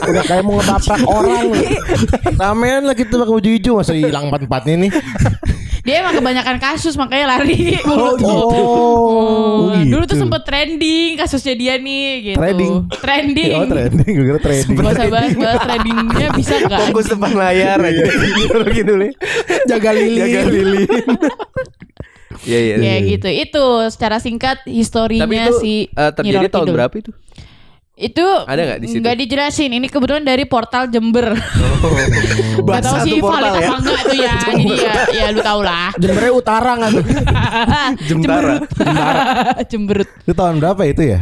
Udah 0.09 0.23
kayak 0.25 0.43
mau 0.43 0.57
ngebaprak 0.57 1.01
orang. 1.05 1.45
Ramean 2.35 2.83
lah 2.85 2.95
kita 2.95 3.15
pakai 3.15 3.33
baju 3.33 3.51
hijau 3.51 3.73
masa 3.77 3.93
hilang 3.93 4.29
empat 4.29 4.49
empatnya 4.49 4.75
nih. 4.81 4.91
Dia 5.85 6.01
emang 6.01 6.17
kebanyakan 6.17 6.57
kasus 6.57 6.97
makanya 6.97 7.37
lari. 7.37 7.77
Oh, 7.85 8.17
gitu. 8.17 8.25
Oh, 8.25 8.85
Oh, 9.65 9.77
gitu. 9.77 9.93
Dulu 9.93 10.05
tuh 10.09 10.17
sempet 10.17 10.43
trending 10.49 11.21
kasusnya 11.21 11.55
dia 11.55 11.75
nih 11.77 12.33
gitu. 12.33 12.39
Trading. 12.41 12.73
Trending. 12.89 13.53
Oh 13.61 13.67
trending, 13.69 14.13
gue 14.17 14.27
kira 14.33 14.41
trading. 14.41 14.77
Gak 14.81 14.93
usah 14.97 15.07
bahas, 15.13 15.33
bahas 15.37 15.61
trendingnya 15.61 16.29
bisa 16.33 16.55
gak? 16.65 16.81
Fokus 16.89 17.07
depan 17.13 17.33
layar 17.37 17.79
aja. 17.85 18.03
gitu 18.73 18.83
dulu. 18.89 19.09
Jaga 19.69 19.91
lilin. 19.93 20.19
Jaga 20.25 20.41
lilin. 20.49 20.89
Iya 22.45 22.59
iya. 22.61 22.75
Ya 22.81 22.97
gitu. 23.05 23.29
Itu 23.29 23.65
secara 23.89 24.21
singkat 24.21 24.65
historinya 24.69 25.25
Tapi 25.29 25.37
itu 25.37 25.53
si 25.61 25.75
eh, 25.89 26.13
terjadi 26.13 26.49
tahun 26.49 26.67
berapa 26.73 26.95
itu? 26.97 27.13
Itu 27.95 28.27
Ada 28.27 28.75
nggak 28.75 28.79
di 28.83 28.87
situ? 28.91 28.99
Nggak 29.07 29.17
dijelasin. 29.23 29.71
Ini 29.71 29.87
kebetulan 29.87 30.27
dari 30.27 30.45
portal 30.51 30.91
Jember. 30.91 31.31
Gak 32.55 32.67
Bahasa 32.67 32.87
tahu 33.03 33.07
sih 33.07 33.19
valid 33.19 33.23
portal 33.23 33.55
ya. 33.55 33.67
apa 33.69 33.75
enggak 33.79 34.01
tuh 34.03 34.17
ya. 34.19 34.35
Jadi 34.51 34.65
ya, 34.75 34.95
ya 35.15 35.27
lu 35.31 35.41
tau 35.45 35.61
lah. 35.63 35.91
Jembernya 36.01 36.33
utara 36.35 36.71
nggak 36.75 36.91
tuh? 36.91 37.05
Jemtara. 38.09 38.55
Jemberut. 39.71 40.09
Itu 40.27 40.33
tahun 40.35 40.59
berapa 40.59 40.83
itu 40.91 41.03
ya? 41.07 41.21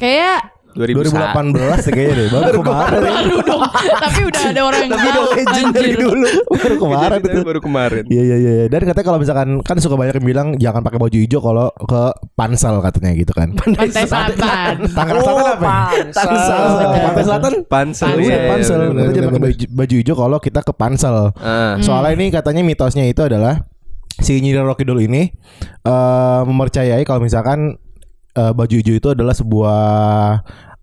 Kayak 0.00 0.38
2001. 0.42 0.61
2018 0.72 1.12
ya 1.12 1.90
kayaknya 1.90 2.14
deh. 2.16 2.26
Baru 2.30 2.60
kemarin. 2.60 3.00
Baru 3.02 3.36
dong. 3.42 3.62
Tapi 4.02 4.20
udah 4.24 4.42
ada 4.48 4.60
orang 4.62 4.80
yang 4.82 4.92
Tapi 4.92 5.06
udah 5.06 5.24
legend 5.32 5.68
dari 5.72 5.92
dulu. 5.94 6.28
Baru 6.48 6.76
kemarin 6.78 7.20
itu. 7.20 7.40
baru 7.42 7.60
kemarin. 7.60 8.02
Iya 8.08 8.22
iya 8.22 8.36
iya. 8.38 8.64
Dan 8.66 8.80
katanya 8.84 9.06
kalau 9.06 9.20
misalkan 9.20 9.48
kan 9.60 9.76
suka 9.78 9.94
banyak 9.94 10.14
yang 10.18 10.26
bilang 10.26 10.48
jangan 10.56 10.80
pakai 10.80 10.98
baju 10.98 11.16
hijau 11.16 11.40
kalau 11.40 11.66
ke 11.76 12.02
pansel 12.32 12.74
katanya 12.80 13.10
gitu 13.12 13.32
kan. 13.32 13.48
Pantai 13.54 13.88
Selatan. 13.92 14.74
Tangerang 14.90 15.22
Selatan 15.22 15.44
apa? 15.44 15.64
ya? 15.64 16.04
Pansel. 16.12 16.62
Pantai 17.02 17.24
Selatan 17.24 17.52
Pansel. 17.66 18.08
Iya, 18.16 18.24
iya, 18.24 18.38
pansel. 18.48 18.78
iya, 18.80 18.88
Kita 18.88 19.12
jangan 19.12 19.30
pakai 19.30 19.42
bener. 19.52 19.68
baju, 19.72 19.94
hijau 20.00 20.14
kalau 20.16 20.38
kita 20.40 20.60
ke 20.60 20.72
pansel. 20.72 21.16
Ah. 21.36 21.76
Soalnya 21.78 22.12
ini 22.16 22.26
katanya 22.28 22.62
mitosnya 22.62 23.04
itu 23.04 23.20
adalah 23.20 23.64
si 24.18 24.38
Nyi 24.38 24.54
Roro 24.54 24.76
Kidul 24.76 25.02
ini 25.02 25.32
eh 25.82 26.40
mempercayai 26.44 27.02
kalau 27.02 27.20
misalkan 27.20 27.80
eh, 28.32 28.52
baju 28.52 28.74
hijau 28.74 28.94
itu 28.94 29.08
adalah 29.08 29.32
sebuah 29.32 29.80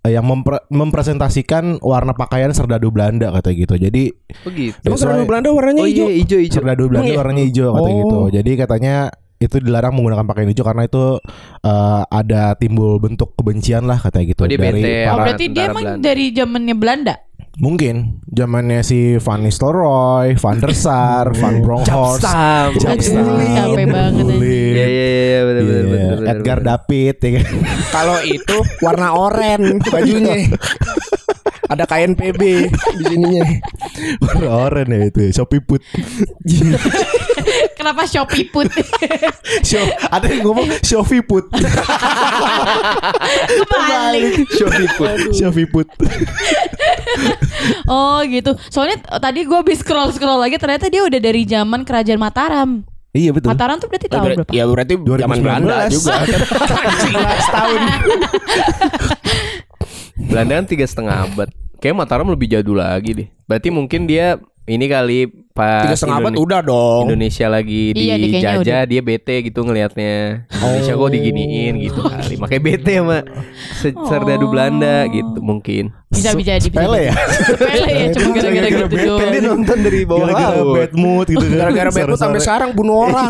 eh, 0.01 0.11
yang 0.11 0.23
mempre- 0.23 0.63
mempresentasikan 0.69 1.77
warna 1.79 2.13
pakaian 2.13 2.49
serdadu 2.49 2.89
Belanda 2.89 3.29
katanya 3.31 3.55
gitu. 3.59 3.75
Jadi 3.75 4.03
Oh 4.41 4.51
gitu. 4.51 4.77
Emang 4.83 4.97
serdadu 4.97 5.23
Belanda 5.23 5.49
warnanya 5.49 5.81
Oh 5.81 5.87
iya 5.87 6.05
hijau. 6.05 6.09
hijau 6.09 6.39
hijau. 6.39 6.55
serdadu 6.55 6.83
Belanda 6.87 7.09
iya? 7.09 7.17
warnanya 7.17 7.43
hijau 7.43 7.67
katanya 7.73 7.93
Oh. 7.93 8.01
gitu. 8.01 8.19
Jadi 8.35 8.51
katanya 8.55 8.95
itu 9.39 9.55
dilarang 9.57 9.95
menggunakan 9.95 10.25
pakaian 10.25 10.49
hijau 10.49 10.63
karena 10.63 10.83
itu 10.83 11.03
eh, 11.61 12.01
ada 12.05 12.43
timbul 12.53 12.99
bentuk 12.99 13.33
kebencian 13.33 13.83
lah 13.83 13.97
katanya 13.97 14.25
gitu 14.29 14.43
Oh, 14.43 14.47
dia 14.47 14.57
dari 14.57 14.79
bete. 14.79 14.95
Oh 15.05 15.15
berarti 15.17 15.45
dia 15.47 15.63
emang 15.67 15.83
Belanda. 15.85 16.03
dari 16.03 16.25
zamannya 16.29 16.75
Belanda. 16.75 17.15
Mungkin 17.59 18.23
zamannya 18.25 18.79
si 18.81 19.19
Van 19.19 19.43
Nistelrooy, 19.43 20.39
Van 20.39 20.57
der 20.57 20.71
Sar, 20.71 21.31
Van 21.39 21.59
Bronckhorst, 21.59 22.23
capek 22.23 23.85
banget 23.85 24.25
Iya 24.39 24.85
iya 24.87 25.07
iya 25.07 25.39
benar 25.43 25.63
benar 25.63 25.83
Iya, 25.83 25.91
benar. 25.91 26.15
benar, 26.17 26.31
Edgar 26.31 26.57
benar. 26.59 26.79
David 26.79 27.15
ya 27.19 27.29
kan. 27.35 27.45
Kalau 27.95 28.17
itu 28.23 28.57
warna 28.79 29.07
oranye 29.13 29.77
bajunya. 29.83 30.35
Ada 31.69 31.85
KNPB 31.85 32.41
di 32.97 33.03
sininya. 33.05 33.45
Warna 34.25 34.49
oranye 34.65 35.05
ya 35.05 35.07
itu 35.13 35.21
Shopee 35.29 35.61
Put. 35.61 35.85
Kenapa 37.79 38.03
Shopee 38.03 38.43
put? 38.51 38.67
Show, 39.69 39.87
ada 40.11 40.27
yang 40.27 40.43
ngomong 40.43 40.67
Shopee 40.83 41.23
Put. 41.23 41.47
Kebalik. 43.55 44.43
Shopee 44.51 44.89
Put. 44.99 45.19
Shopee 45.31 45.67
Put. 45.71 45.87
Oh 47.89 48.21
gitu. 48.23 48.55
Soalnya 48.71 49.01
tadi 49.19 49.43
gue 49.43 49.57
habis 49.57 49.81
scroll 49.81 50.13
scroll 50.13 50.39
lagi 50.39 50.55
ternyata 50.61 50.87
dia 50.87 51.03
udah 51.03 51.19
dari 51.19 51.43
zaman 51.43 51.83
kerajaan 51.83 52.21
Mataram. 52.21 52.69
Iya 53.11 53.33
betul. 53.33 53.49
Mataram 53.51 53.81
tuh 53.81 53.89
berarti 53.89 54.07
tahun 54.07 54.37
berapa? 54.37 54.51
Ya 54.53 54.63
berarti 54.69 54.95
zaman 54.95 55.37
2019. 55.41 55.43
Belanda 55.43 55.75
juga. 55.89 56.15
11 56.23 57.55
tahun. 57.57 57.79
Belanda 60.29 60.53
kan 60.61 60.65
tiga 60.69 60.85
setengah 60.85 61.15
abad. 61.27 61.49
Kayak 61.81 61.95
Mataram 61.97 62.27
lebih 62.29 62.47
jadul 62.47 62.79
lagi 62.79 63.11
deh. 63.17 63.27
Berarti 63.49 63.69
mungkin 63.73 64.05
dia 64.05 64.37
ini 64.69 64.85
kali 64.85 65.19
pas 65.49 65.83
Tiga 65.83 65.97
setengah 65.97 66.21
abad 66.21 66.33
udah 66.35 66.61
dong. 66.61 67.03
Indonesia 67.05 67.47
lagi 67.47 67.91
Iya, 67.91 68.15
dijajah 68.15 68.81
dia 68.85 69.01
bete 69.01 69.41
gitu 69.41 69.59
ngelihatnya 69.59 70.45
Indonesia 70.47 70.93
kok 70.93 71.09
diginiin 71.09 71.73
gitu 71.81 71.99
kali 71.99 72.35
makanya 72.35 72.61
bete 72.63 72.93
sama 72.95 73.17
se- 73.75 73.99
serdadu 74.05 74.41
Oh. 74.41 74.49
Belanda 74.49 75.03
gitu 75.05 75.39
mungkin 75.39 75.91
Bisa 76.07 76.31
bisa 76.31 76.55
jadi. 76.55 76.71
jadi. 76.71 77.01
ya. 77.03 77.13
Sepele 77.13 77.89
ya 77.91 78.07
cuma 78.09 78.29
gara-gara 78.31 78.67
gitu 78.67 78.85
bete 78.87 79.05
doang. 79.05 79.29
dia 79.29 79.41
nonton 79.43 79.77
dari 79.79 79.99
bawah 80.03 80.19
Gara-gara 80.23 80.63
bad 80.65 80.93
mood 80.95 81.25
gitu 81.27 81.43
kan. 81.43 81.57
Gara-gara 81.61 81.89
bad 81.91 82.05
mood 82.07 82.19
sampai 82.19 82.39
sekarang 82.39 82.69
bunuh 82.71 82.97
orang. 83.03 83.29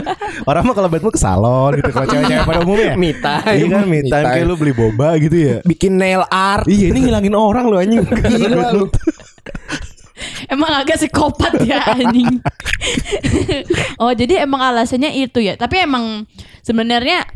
Orang 0.48 0.62
mah 0.62 0.74
kalau 0.74 0.88
bad 0.88 1.00
mood 1.00 1.10
ke 1.10 1.20
salon 1.20 1.72
gitu 1.74 1.90
Kalau 1.90 2.06
cewek-cewek 2.06 2.44
pada 2.44 2.60
umumnya 2.60 2.92
Me 3.02 3.10
time. 3.12 3.50
Iya 3.52 3.66
kan 3.68 3.84
me 3.84 4.00
time. 4.04 4.24
Kayak 4.26 4.44
lu 4.46 4.54
beli 4.54 4.72
boba 4.72 5.08
gitu 5.16 5.34
ya 5.34 5.56
Bikin 5.60 5.92
nail 5.94 6.22
art. 6.24 6.64
Iya 6.64 6.86
ini 6.88 6.98
ngilangin 7.02 7.34
orang 7.34 7.64
lu 7.66 7.76
anjing 7.76 8.04
Gila 8.04 8.70
lu. 8.70 8.86
Emang 10.54 10.70
agak 10.70 11.02
psikopat 11.02 11.58
ya 11.66 11.82
anjing. 11.98 12.38
oh 13.98 14.14
jadi 14.14 14.46
emang 14.46 14.62
alasannya 14.62 15.10
itu 15.18 15.42
ya. 15.42 15.58
Tapi 15.58 15.82
emang 15.82 16.30
sebenarnya 16.62 17.26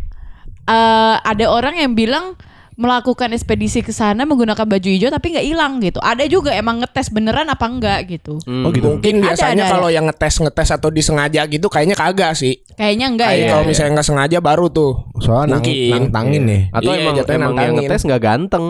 eh, 0.71 1.17
ada 1.19 1.45
orang 1.51 1.83
yang 1.83 1.99
bilang 1.99 2.39
melakukan 2.79 3.35
ekspedisi 3.35 3.83
ke 3.83 3.91
sana 3.91 4.23
menggunakan 4.23 4.63
baju 4.63 4.87
hijau 4.87 5.11
tapi 5.11 5.35
nggak 5.35 5.43
hilang 5.45 5.83
gitu. 5.83 5.99
Ada 5.99 6.25
juga 6.25 6.55
emang 6.55 6.79
ngetes 6.79 7.11
beneran 7.11 7.51
apa 7.51 7.67
enggak 7.67 8.07
gitu. 8.09 8.39
Oh 8.41 8.71
gitu 8.71 8.95
Mungkin 8.95 9.19
Ada, 9.19 9.35
biasanya 9.35 9.65
kalau 9.67 9.91
yang 9.91 10.07
ngetes 10.07 10.39
ngetes 10.39 10.71
atau 10.71 10.89
disengaja 10.89 11.43
gitu 11.45 11.67
kayaknya 11.67 11.99
kagak 11.99 12.33
sih. 12.33 12.63
Kayaknya 12.73 13.07
enggak 13.11 13.29
Kayak 13.29 13.43
ya. 13.43 13.51
kalau 13.51 13.65
misalnya 13.67 13.91
nggak 13.93 14.07
sengaja 14.07 14.39
baru 14.39 14.67
tuh. 14.71 14.93
Soalnya 15.19 15.59
nang, 15.59 15.61
Mungkin. 15.61 15.91
nangtangin 15.91 16.43
nih 16.47 16.63
atau 16.71 16.79
Iya, 16.87 16.97
emang 16.97 17.15
emang 17.19 17.27
yang 17.27 17.41
nantangin. 17.43 17.75
ngetes 17.83 18.03
nggak 18.07 18.23
ganteng 18.23 18.67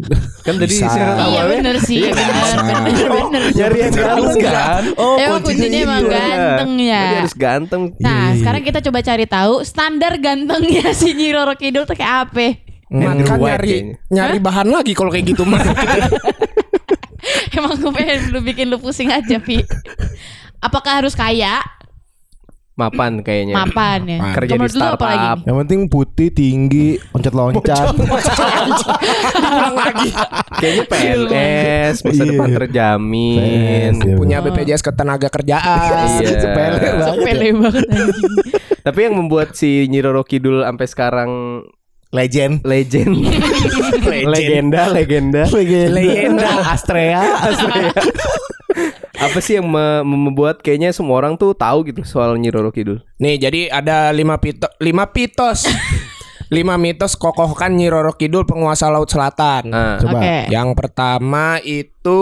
kan 0.44 0.54
tadi 0.58 0.66
Bisa. 0.68 0.86
syarat 0.90 1.14
Iya 1.14 1.22
awalnya 1.22 1.54
bener 1.54 1.76
sih, 1.78 1.98
Iya, 2.02 2.10
bener, 2.10 2.34
bener, 2.82 3.08
bener. 3.14 3.42
nyari 3.54 3.78
yang 3.78 3.92
ganteng 3.94 4.38
kan 4.42 4.82
Oh 4.98 5.14
Emang 5.16 5.40
kuncinya 5.40 5.78
emang 5.80 6.02
Iya. 6.02 6.10
ganteng 6.10 6.70
ya. 6.76 6.98
Jadi 7.00 7.14
harus 7.16 7.36
ganteng 7.38 7.82
Nah, 7.96 8.10
Iya, 8.26 8.42
sekarang 8.42 8.62
kita 8.66 8.78
coba 8.82 8.98
cari 9.00 9.24
tahu 9.24 9.54
standar 9.62 10.12
gantengnya 10.18 10.90
si 10.98 11.14
Nyi 11.14 11.30
Roro 11.30 11.54
Kidul 11.54 11.86
tuh 11.86 11.94
kayak 11.94 12.26
apa? 12.26 12.58
Kan 12.92 13.16
White 13.38 13.40
nyari 13.40 13.70
kayaknya. 13.70 13.96
nyari 14.08 14.36
bahan 14.38 14.68
lagi 14.68 14.92
kalau 14.92 15.08
kayak 15.08 15.26
gitu 15.26 15.42
mah. 15.42 15.60
Emang 17.52 17.74
gue 17.74 17.92
pengen 17.92 18.18
lu 18.28 18.40
bikin 18.40 18.66
lu 18.66 18.76
pusing 18.76 19.08
aja, 19.08 19.38
Pi. 19.38 19.62
Apakah 20.58 21.00
harus 21.00 21.12
kaya? 21.12 21.60
mapan 22.72 23.20
kayaknya 23.20 23.52
Mapan 23.54 24.00
ya. 24.08 24.18
Kerja 24.32 24.56
Kalau 24.56 24.64
di 24.64 24.72
dulu 24.72 24.80
apa 24.82 25.04
lagi 25.04 25.12
startup. 25.20 25.36
nih? 25.36 25.44
Yang 25.44 25.56
penting 25.60 25.80
putih, 25.86 26.28
tinggi, 26.32 26.88
loncat-loncat 27.12 27.86
Ulang 29.44 29.76
lagi. 29.76 30.08
kayaknya 30.56 30.84
PNS 30.90 31.94
masa 32.00 32.16
Iya. 32.16 32.30
depan 32.32 32.48
terjamin 32.50 33.38
PNS, 33.38 33.96
iya. 34.00 34.14
Punya 34.16 34.36
BPJS 34.40 34.82
ketenaga 34.82 35.28
kerjaan. 35.28 36.08
Iya. 36.16 36.32
Sepele 36.34 36.78
banget 36.80 37.04
Sepele 37.12 37.48
banget 37.54 37.84
anjing. 37.86 38.32
Tapi 38.82 38.98
yang 38.98 39.14
membuat 39.14 39.48
si 39.52 39.84
Nyi 39.86 40.00
Roro 40.00 40.24
Kidul 40.24 40.64
sampai 40.64 40.86
sekarang 40.88 41.30
Legend 42.12 42.60
legend, 42.68 43.16
legenda, 44.28 44.84
legenda, 44.92 45.42
Legenda 45.48 46.48
Astrea 46.68 47.24
Astrea. 47.40 47.88
Apa 49.16 49.38
sih 49.40 49.56
yang 49.56 49.64
me- 49.64 50.04
membuat 50.04 50.60
kayaknya 50.60 50.92
semua 50.92 51.24
orang 51.24 51.40
tuh 51.40 51.56
tahu 51.56 51.88
gitu 51.88 52.04
soal 52.04 52.36
Nyi 52.36 52.52
Roro 52.52 52.68
Kidul? 52.68 53.00
Nih, 53.16 53.40
jadi 53.40 53.72
ada 53.72 54.12
lima 54.12 54.36
pito, 54.36 54.68
lima 54.76 55.08
pitos. 55.08 55.64
lima 56.52 56.76
mitos 56.76 57.16
kokohkan 57.16 57.72
Nyi 57.72 57.88
Roro 57.88 58.12
Kidul 58.12 58.44
penguasa 58.44 58.92
Laut 58.92 59.08
Selatan. 59.08 59.72
Nah, 59.72 59.96
Coba 59.96 60.20
Oke. 60.20 60.52
Yang 60.52 60.68
pertama 60.76 61.56
itu 61.64 62.20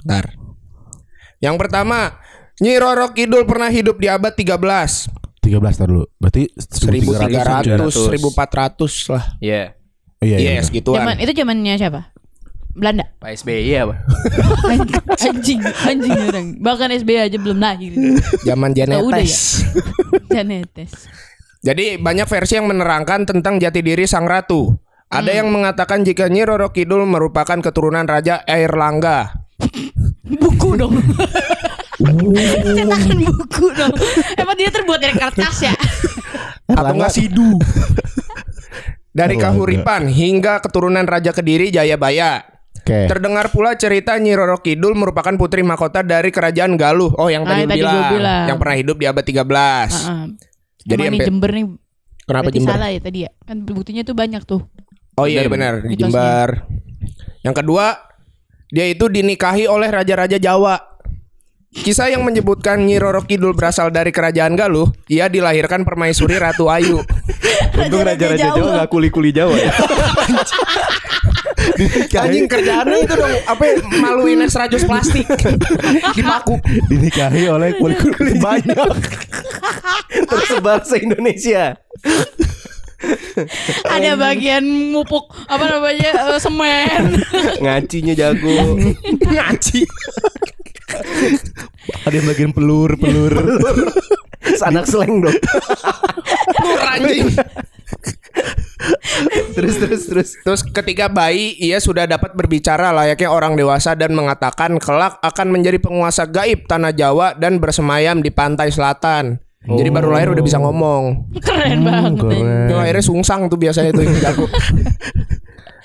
Bentar. 0.00 0.32
Yang 1.44 1.56
pertama, 1.60 2.16
Nyi 2.64 2.80
Roro 2.80 3.12
Kidul 3.12 3.44
pernah 3.44 3.68
hidup 3.68 4.00
di 4.00 4.08
abad 4.08 4.32
13. 4.32 5.19
13 5.50 5.80
tar 5.82 5.88
dulu 5.90 6.06
Berarti 6.16 6.46
1300 6.54 7.90
1300, 7.90 8.22
1400 8.22 9.12
lah. 9.12 9.24
ya 9.42 9.74
Iya 10.20 10.36
Iya, 10.36 10.50
iya 10.52 10.62
segituan. 10.62 11.00
Zaman 11.00 11.16
itu 11.16 11.32
zamannya 11.32 11.74
siapa? 11.80 12.12
Belanda. 12.70 13.08
Pak 13.18 13.40
SBY 13.40 13.72
apa? 13.82 13.94
anjing, 15.26 15.60
anjing 15.64 16.12
orang. 16.12 16.46
Bahkan 16.60 16.88
SBY 17.02 17.18
aja 17.26 17.38
belum 17.40 17.58
lahir. 17.58 17.96
Zaman 18.46 18.70
Oh, 18.94 19.10
udah 19.10 19.24
ya? 19.24 19.26
Janetes. 19.26 19.34
Janetes. 20.30 20.92
Jadi 21.60 21.98
banyak 21.98 22.24
versi 22.24 22.56
yang 22.56 22.70
menerangkan 22.70 23.26
tentang 23.26 23.58
jati 23.58 23.82
diri 23.82 24.06
sang 24.06 24.24
ratu. 24.24 24.76
Ada 25.10 25.42
yang 25.42 25.50
mengatakan 25.50 26.06
jika 26.06 26.30
Nyi 26.30 26.46
Roro 26.46 26.70
Kidul 26.70 27.02
merupakan 27.02 27.58
keturunan 27.58 28.06
Raja 28.06 28.46
Airlangga. 28.46 29.48
Buku 30.40 30.78
dong. 30.78 30.94
Cetakan 32.00 33.18
buku 33.20 33.64
dong. 33.72 33.92
Emang 34.34 34.56
dia 34.56 34.68
terbuat 34.68 34.98
dari 34.98 35.14
kertas 35.14 35.56
ya? 35.62 35.74
atau 36.70 36.92
enggak 36.96 37.12
Sidu. 37.12 37.58
Dari. 39.10 39.34
Kahuripan 39.36 40.06
hingga 40.06 40.58
keturunan 40.60 41.02
Raja 41.02 41.30
Kediri 41.30 41.68
Jayabaya. 41.68 42.46
Oke 42.80 43.04
Terdengar 43.04 43.52
pula 43.52 43.76
cerita 43.76 44.16
Nyi 44.16 44.32
Roro 44.32 44.56
Kidul 44.58 44.96
merupakan 44.96 45.34
putri 45.34 45.60
mahkota 45.60 46.00
dari 46.00 46.30
kerajaan 46.30 46.74
Galuh. 46.74 47.12
Oh, 47.12 47.28
yang 47.28 47.44
Ah, 47.44 47.60
tadi, 47.60 47.68
tadi 47.68 47.82
bilang. 47.82 48.46
Yang 48.48 48.58
pernah 48.58 48.76
hidup 48.78 48.96
di 48.96 49.06
abad 49.06 49.20
13. 49.20 49.92
Heeh. 49.92 50.24
Jadi 50.80 50.96
Emang 50.96 51.04
nih 51.04 51.10
sampai- 51.12 51.28
Jember 51.28 51.50
nih 51.52 51.64
Kenapa 52.22 52.42
berarti 52.42 52.56
Jember? 52.56 52.72
salah 52.72 52.88
ya 52.88 53.00
tadi 53.02 53.18
ya? 53.20 53.30
Kan 53.42 53.56
buktinya 53.62 54.02
tuh 54.02 54.16
banyak 54.16 54.42
tuh. 54.42 54.60
Oh 55.14 55.26
iya 55.26 55.44
Benar, 55.44 55.84
benar 55.84 55.90
di. 55.90 55.94
Jember. 55.98 56.48
Yang 57.42 57.54
kedua, 57.58 57.86
dia 58.68 58.86
itu 58.86 59.04
dinikahi 59.06 59.64
oleh 59.66 59.88
raja-raja 59.90 60.38
Jawa. 60.38 60.89
Kisah 61.70 62.10
yang 62.10 62.26
menyebutkan 62.26 62.82
Nyi 62.82 62.98
Roro 62.98 63.22
Kidul 63.22 63.54
berasal 63.54 63.94
dari 63.94 64.10
kerajaan 64.10 64.58
Galuh, 64.58 64.90
ia 65.06 65.30
dilahirkan 65.30 65.86
permaisuri 65.86 66.34
Ratu 66.34 66.66
Ayu. 66.66 66.98
Untung 67.78 68.02
raja-raja 68.02 68.50
Jawa 68.58 68.82
nggak 68.82 68.90
kuli-kuli 68.90 69.30
Jawa 69.30 69.54
ya. 69.54 69.70
Anjing 72.26 72.50
kerjaannya 72.50 73.06
itu 73.06 73.14
dong 73.14 73.32
apa 73.46 73.62
ya, 73.64 73.74
maluin 74.02 74.42
es 74.42 74.52
rajos 74.58 74.82
plastik 74.82 75.24
dipaku. 76.18 76.58
Dinikahi 76.90 77.46
oleh 77.46 77.78
kulit-kulit 77.78 78.36
banyak 78.42 78.76
Tersebar 80.26 80.82
se 80.82 80.98
Indonesia. 81.00 81.78
Ada 83.86 84.18
bagian 84.18 84.66
mupuk 84.90 85.30
apa 85.46 85.64
namanya 85.70 86.34
eh, 86.34 86.40
semen. 86.42 87.22
Ngacinya 87.62 88.12
jago. 88.18 88.76
Ngaci. 89.24 89.86
Ada 92.06 92.14
yang 92.14 92.26
bagian 92.28 92.52
pelur, 92.54 92.96
pelur. 92.96 93.32
Anak 94.68 94.88
slang 94.88 95.24
dong. 95.24 95.36
Lu 96.64 96.76
anjing. 96.80 97.28
terus 99.56 99.76
terus 99.76 100.02
terus. 100.08 100.28
Terus 100.40 100.62
ketika 100.64 101.12
bayi 101.12 101.52
ia 101.60 101.76
sudah 101.80 102.08
dapat 102.08 102.32
berbicara 102.32 102.92
layaknya 102.92 103.28
orang 103.28 103.56
dewasa 103.56 103.92
dan 103.92 104.16
mengatakan 104.16 104.80
kelak 104.80 105.20
akan 105.20 105.48
menjadi 105.52 105.76
penguasa 105.80 106.24
gaib 106.24 106.64
tanah 106.64 106.96
Jawa 106.96 107.36
dan 107.36 107.60
bersemayam 107.60 108.24
di 108.24 108.32
pantai 108.32 108.72
selatan. 108.72 109.40
Jadi 109.60 109.92
baru 109.92 110.08
lahir 110.08 110.32
udah 110.32 110.40
bisa 110.40 110.56
ngomong. 110.56 111.36
Keren 111.44 111.84
banget. 111.84 112.16
Itu 112.64 112.74
akhirnya 112.80 113.04
sungsang 113.04 113.52
tuh 113.52 113.60
biasanya 113.60 113.92
tuh 113.92 114.08
yang 114.08 114.16
jago. 114.16 114.48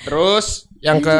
Terus 0.07 0.71
yang 0.85 1.01
ke 1.01 1.17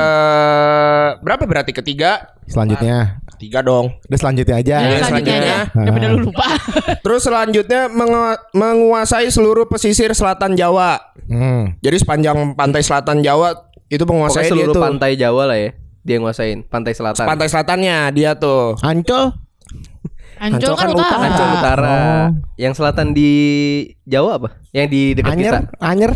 berapa 1.19 1.43
berarti 1.43 1.73
ketiga? 1.73 2.37
Selanjutnya. 2.45 3.17
Tiga 3.35 3.59
dong. 3.59 3.91
Udah 4.05 4.15
selanjutnya 4.17 4.55
aja. 4.55 4.75
Ya, 4.77 4.87
Iya, 4.87 4.99
selanjutnya. 5.03 5.59
Daripada 5.67 6.07
lu 6.07 6.19
lupa. 6.23 6.45
Terus 7.03 7.21
selanjutnya 7.21 7.81
mengu- 7.89 8.39
menguasai 8.53 9.27
seluruh 9.27 9.65
pesisir 9.65 10.13
selatan 10.13 10.53
Jawa. 10.53 11.01
Hmm. 11.25 11.75
Jadi 11.81 11.97
sepanjang 11.97 12.53
pantai 12.53 12.79
selatan 12.79 13.19
Jawa 13.19 13.51
itu 13.87 14.01
penguasanya 14.01 14.39
Pokoknya 14.39 14.45
dia 14.45 14.53
seluruh 14.55 14.73
tuh. 14.73 14.83
pantai 14.83 15.11
Jawa 15.17 15.43
lah 15.45 15.57
ya. 15.59 15.69
Dia 15.99 16.15
nguasain 16.15 16.63
pantai 16.63 16.93
selatan. 16.93 17.25
Pantai 17.25 17.47
selatannya 17.49 17.97
dia 18.13 18.37
tuh. 18.37 18.77
Ancol. 18.79 19.33
Ancol 20.35 20.73
kan 20.73 20.87
Ancol 20.87 21.01
kan 21.01 21.09
utara. 21.09 21.25
Ancol 21.25 21.47
Utara. 21.49 21.99
Yang 22.55 22.73
selatan 22.75 23.07
di 23.11 23.31
Jawa 24.05 24.37
apa? 24.37 24.49
Yang 24.71 24.87
di 24.87 25.01
dekat 25.13 25.31
Anyer, 25.33 25.43
kita. 25.43 25.59
Anyer. 25.81 26.11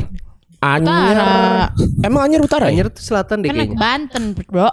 Anyer. 0.60 1.16
Utara. 1.16 1.72
Emang 2.04 2.22
Anyer 2.28 2.42
utara 2.44 2.66
ya? 2.68 2.84
Anyer 2.84 2.88
tuh 2.92 3.04
selatan 3.04 3.44
deh 3.44 3.50
Kan 3.52 3.58
kayaknya. 3.64 3.80
Banten, 3.80 4.24
bro. 4.36 4.70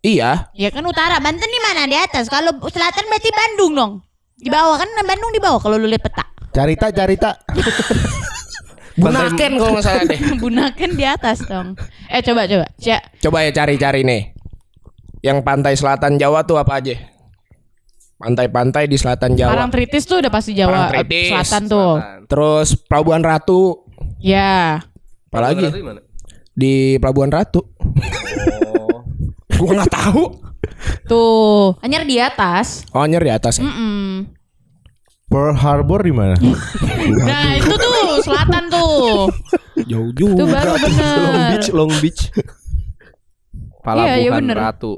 Iya. 0.00 0.48
Ya 0.56 0.68
kan 0.72 0.84
utara. 0.88 1.20
Banten 1.20 1.48
di 1.48 1.60
mana? 1.60 1.84
Di 1.84 1.96
atas. 1.96 2.32
Kalau 2.32 2.56
selatan 2.68 3.04
berarti 3.08 3.30
Bandung 3.32 3.72
dong. 3.76 3.92
Di 4.38 4.48
bawah 4.48 4.78
kan 4.78 4.88
Bandung 5.04 5.30
di 5.34 5.40
bawah 5.42 5.60
kalau 5.60 5.76
lu 5.76 5.90
lihat 5.90 6.06
peta. 6.06 6.24
Carita, 6.54 6.88
carita. 6.94 7.30
Bunaken 8.98 9.52
kalau 9.62 9.70
nggak 9.78 9.84
salah 9.86 10.04
deh. 10.06 10.20
Bunaken 10.42 10.90
di 10.98 11.04
atas 11.06 11.38
dong. 11.46 11.78
Eh 12.10 12.20
coba 12.22 12.50
coba. 12.50 12.66
Cek. 12.82 13.22
Coba 13.22 13.46
ya 13.46 13.50
cari-cari 13.54 14.02
nih. 14.02 14.22
Yang 15.22 15.38
pantai 15.42 15.74
selatan 15.74 16.18
Jawa 16.18 16.42
tuh 16.46 16.58
apa 16.58 16.78
aja? 16.82 16.94
Pantai-pantai 18.18 18.90
di 18.90 18.98
selatan 18.98 19.38
Jawa. 19.38 19.54
Parangtritis 19.54 20.02
tuh 20.06 20.18
udah 20.18 20.30
pasti 20.30 20.50
Jawa 20.54 20.70
eh, 20.70 20.74
Parangtritis. 20.74 21.30
Selatan 21.30 21.62
tuh. 21.70 21.92
Terus 22.26 22.68
Pelabuhan 22.90 23.22
Ratu. 23.22 23.86
Ya. 24.18 24.82
Apalagi? 25.28 25.64
Itu 25.68 26.00
di 26.58 26.98
Pelabuhan 26.98 27.30
Ratu. 27.30 27.60
Oh. 27.62 29.04
Gua 29.58 29.70
nggak 29.78 29.92
tahu. 29.92 30.24
Tuh. 31.06 31.76
Anyer 31.80 32.04
di 32.04 32.16
atas. 32.18 32.82
Oh, 32.90 33.04
Anyer 33.04 33.22
di 33.22 33.32
atas 33.32 33.60
ya. 33.60 33.64
Mm-mm. 33.64 34.26
Pearl 35.28 35.52
Harbor 35.54 36.00
di 36.00 36.12
mana? 36.12 36.34
Nah 37.08 37.56
itu 37.56 37.72
tuh 37.72 38.20
selatan 38.20 38.68
tuh. 38.68 39.32
Jauh 39.88 40.12
Tuh 40.12 40.28
juga. 40.36 40.44
baru 40.44 40.76
Long 40.76 40.84
bener. 40.84 41.48
Beach, 41.52 41.68
Long 41.72 41.92
Beach. 42.04 42.22
Palabuhan 43.84 44.44
Iya, 44.44 44.52
iya. 44.52 44.56
Ratu. 44.56 44.92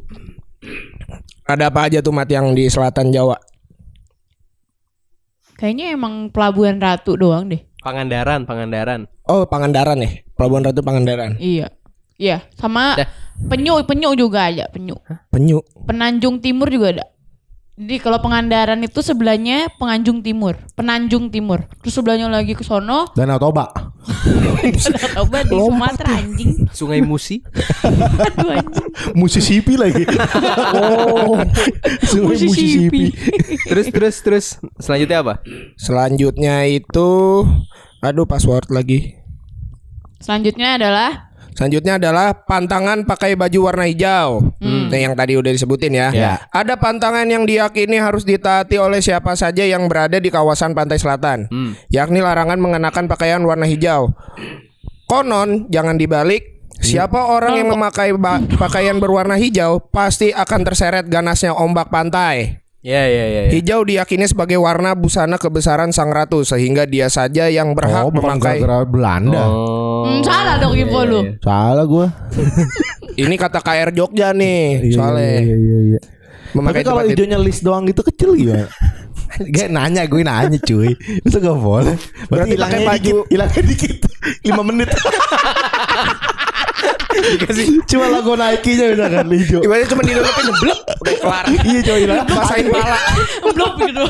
Ada 1.47 1.71
apa 1.71 1.87
aja 1.87 1.99
tuh 2.03 2.11
mat 2.11 2.27
yang 2.27 2.51
di 2.51 2.67
selatan 2.67 3.15
Jawa? 3.15 3.39
Kayaknya 5.55 5.95
emang 5.95 6.35
Pelabuhan 6.35 6.83
Ratu 6.83 7.15
doang 7.15 7.47
deh. 7.47 7.63
Pangandaran, 7.81 8.45
Pangandaran. 8.45 9.09
Oh, 9.25 9.49
Pangandaran 9.49 9.99
ya. 10.05 10.11
Pelabuhan 10.37 10.69
Ratu 10.69 10.85
Pangandaran. 10.85 11.41
Iya. 11.41 11.73
Iya, 12.21 12.45
sama 12.61 13.01
Dah. 13.01 13.09
penyu, 13.49 13.81
penyu 13.89 14.13
juga 14.13 14.53
ada, 14.53 14.69
penyu. 14.69 14.93
Penyu. 15.33 15.65
Penanjung 15.89 16.37
Timur 16.45 16.69
juga 16.69 17.01
ada. 17.01 17.05
Jadi 17.81 17.97
kalau 17.97 18.21
Pengandaran 18.21 18.77
itu 18.85 19.01
sebelahnya 19.01 19.73
Penganjung 19.81 20.21
Timur, 20.21 20.53
Penanjung 20.77 21.33
Timur. 21.33 21.65
Terus 21.81 21.97
sebelahnya 21.97 22.29
lagi 22.29 22.53
ke 22.53 22.61
sono, 22.61 23.09
Danau 23.17 23.41
Toba. 23.41 23.73
coba 25.17 25.39
di 25.49 25.57
Sumatera 25.57 26.13
anjing. 26.21 26.69
Sungai 26.77 27.01
Musi. 27.01 27.41
Aduh 27.81 28.53
anjing. 28.53 29.81
Lagi. 29.81 30.05
oh. 30.77 31.41
Sungai 32.05 32.37
Mississippi. 32.37 33.17
terus 33.65 33.87
terus 33.89 34.17
terus 34.21 34.47
selanjutnya 34.77 35.25
apa? 35.25 35.35
Selanjutnya 35.81 36.69
itu 36.69 37.09
aduh 38.01 38.25
password 38.25 38.69
lagi. 38.73 39.17
Selanjutnya 40.21 40.77
adalah 40.77 41.31
Selanjutnya 41.51 42.01
adalah 42.01 42.47
pantangan 42.47 43.05
pakai 43.05 43.37
baju 43.37 43.69
warna 43.69 43.85
hijau. 43.85 44.55
Nah, 44.65 44.97
yang 44.97 45.13
tadi 45.13 45.37
udah 45.37 45.53
disebutin 45.53 45.93
ya. 45.93 46.09
Ya. 46.15 46.33
Ada 46.57 46.81
pantangan 46.81 47.29
yang 47.29 47.45
diyakini 47.45 48.01
harus 48.01 48.25
ditaati 48.25 48.81
oleh 48.81 49.05
siapa 49.05 49.37
saja 49.37 49.67
yang 49.67 49.85
berada 49.85 50.17
di 50.17 50.33
kawasan 50.33 50.73
pantai 50.73 50.97
selatan, 50.97 51.53
Hmm. 51.53 51.77
yakni 51.93 52.25
larangan 52.25 52.57
mengenakan 52.57 53.11
pakaian 53.11 53.45
warna 53.45 53.69
hijau. 53.69 54.15
Konon 55.05 55.69
jangan 55.69 56.01
dibalik. 56.01 56.65
Siapa 56.81 57.29
orang 57.29 57.61
yang 57.61 57.69
memakai 57.77 58.17
pakaian 58.57 58.97
berwarna 58.97 59.37
hijau 59.37 59.85
pasti 59.93 60.33
akan 60.33 60.65
terseret 60.65 61.13
ganasnya 61.13 61.53
ombak 61.53 61.93
pantai. 61.93 62.57
Ya 62.81 63.05
ya 63.05 63.25
ya. 63.27 63.41
ya. 63.45 63.51
Hijau 63.53 63.85
diyakini 63.85 64.25
sebagai 64.25 64.57
warna 64.57 64.97
busana 64.97 65.37
kebesaran 65.37 65.93
sang 65.93 66.09
ratu 66.09 66.41
sehingga 66.43 66.85
dia 66.85 67.07
saja 67.07 67.45
yang 67.47 67.77
berhak 67.77 68.09
Oh, 68.09 68.11
memakai. 68.11 68.57
gara-gara 68.57 68.89
Belanda. 68.89 69.43
Oh. 69.45 70.09
Hmm, 70.09 70.25
salah 70.25 70.57
dong 70.57 70.73
info 70.73 71.05
lu. 71.05 71.21
Salah 71.39 71.85
gua. 71.85 72.09
Ini 73.21 73.37
kata 73.37 73.61
KR 73.61 73.93
Jogja 73.93 74.33
nih, 74.33 74.81
Iya, 74.81 74.97
soalnya 74.97 75.29
iya, 75.43 75.57
iya, 75.59 75.79
iya. 75.87 76.01
memakai 76.51 76.81
Tapi 76.81 76.89
kalau 76.89 77.03
hijaunya 77.05 77.37
list 77.37 77.61
doang 77.61 77.85
gitu 77.85 78.01
kecil 78.03 78.33
gimana? 78.33 78.65
Gak 79.55 79.69
nanya 79.69 80.03
gue 80.05 80.27
nanya 80.27 80.59
cuy 80.59 80.91
Itu 80.99 81.39
gak 81.39 81.55
boleh 81.55 81.95
Berarti 82.27 82.51
hilangnya 82.51 82.83
baju- 82.83 83.23
dikit 83.23 83.31
Hilangnya 83.31 83.63
dikit 83.63 83.95
5 84.43 84.59
menit 84.67 84.89
Dikasih 87.11 87.83
Cuma 87.91 88.07
logo 88.09 88.39
Nike-nya 88.39 88.95
udah 88.95 89.09
kan 89.11 89.27
hijau 89.29 89.61
Ibaratnya 89.61 89.89
cuma 89.91 90.03
dilelepin 90.07 90.45
jeblok 90.47 90.81
udah 91.01 91.15
kelar. 91.17 91.45
Iya 91.51 91.81
coy 91.85 91.99
hilang 92.07 92.27
Basahin 92.29 92.67
pala. 92.71 92.99
Blok 93.51 93.75
gitu. 93.83 94.05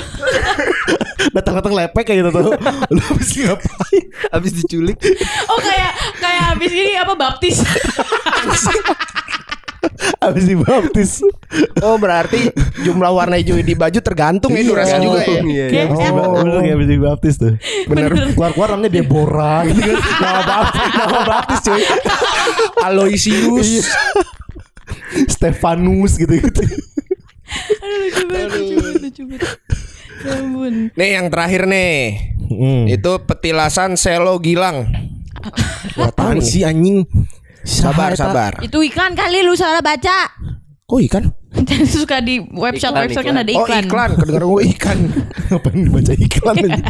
Datang-datang 1.30 1.72
lepek 1.76 2.04
kayak 2.06 2.18
gitu 2.24 2.30
tuh 2.30 2.54
Lu 2.94 3.00
habis 3.00 3.30
ngapain 3.36 4.04
Abis 4.34 4.52
diculik. 4.62 4.98
Oh 5.48 5.58
kayak 5.60 5.92
kayak 6.20 6.42
habis 6.54 6.72
ini 6.72 6.94
apa 6.96 7.12
baptis. 7.16 7.62
Habis 10.22 10.44
dibaptis 10.44 11.24
Oh 11.80 11.96
berarti 11.96 12.52
jumlah 12.80 13.08
warna 13.08 13.34
hijau 13.34 13.56
di 13.56 13.72
baju 13.72 13.98
tergantung 13.98 14.52
ya 14.52 14.60
durasi 14.62 14.92
Iya. 14.92 15.00
juga 15.00 15.20
ya. 15.22 15.40
Iya. 15.40 15.64
Kayak 15.66 15.86
Oh, 15.86 15.96
siapa? 15.96 16.20
bener 16.34 16.56
kayak 16.58 16.74
habis 16.74 16.88
dibaptis 16.88 17.34
tuh 17.36 17.52
Bener. 17.86 18.10
Keluar-keluar 18.32 18.68
namanya 18.70 18.92
Deborah 18.92 19.60
gitu 19.64 19.80
kan 19.80 19.96
Nama 20.22 20.40
baptis 20.42 20.90
Nama 20.92 21.20
baptis 21.24 21.60
cuy 21.62 21.82
Aloysius. 22.82 23.66
Iya. 23.66 23.82
Stefanus 25.26 26.12
gitu-gitu 26.16 26.62
Aduh 27.50 27.98
lucu 27.98 28.22
banget, 28.24 28.50
lucu 28.52 28.74
banget, 28.76 29.00
lucu 29.02 29.22
banget. 29.26 29.48
Ya 30.20 30.34
ampun. 30.36 30.74
Nih 30.92 31.08
yang 31.10 31.26
terakhir 31.26 31.62
nih. 31.64 31.94
Hmm. 32.46 32.84
Itu 32.86 33.12
petilasan 33.20 33.96
Selo 33.96 34.38
Gilang. 34.38 34.86
Apaan 35.96 36.38
sih 36.38 36.62
anjing 36.62 37.08
Sabar, 37.62 38.12
sabar. 38.14 38.52
Itu 38.60 38.80
iklan 38.80 39.12
kali 39.12 39.40
lu 39.40 39.52
salah 39.52 39.80
baca. 39.80 40.32
Oh 40.86 40.98
ikan? 40.98 41.30
Jadi 41.50 41.82
suka 41.84 42.18
di 42.18 42.38
website 42.48 42.90
Iklan, 42.90 43.04
website 43.04 43.24
kan 43.24 43.34
iklan. 43.34 43.42
ada 43.42 43.52
Oh 43.52 43.62
iklan. 43.62 43.82
iklan, 43.84 44.10
kedengeran 44.16 44.48
gue 44.48 44.62
ikan. 44.72 44.98
Ngapain 45.48 45.78
dibaca 45.80 46.12
iklan 46.14 46.54
aja 46.64 46.82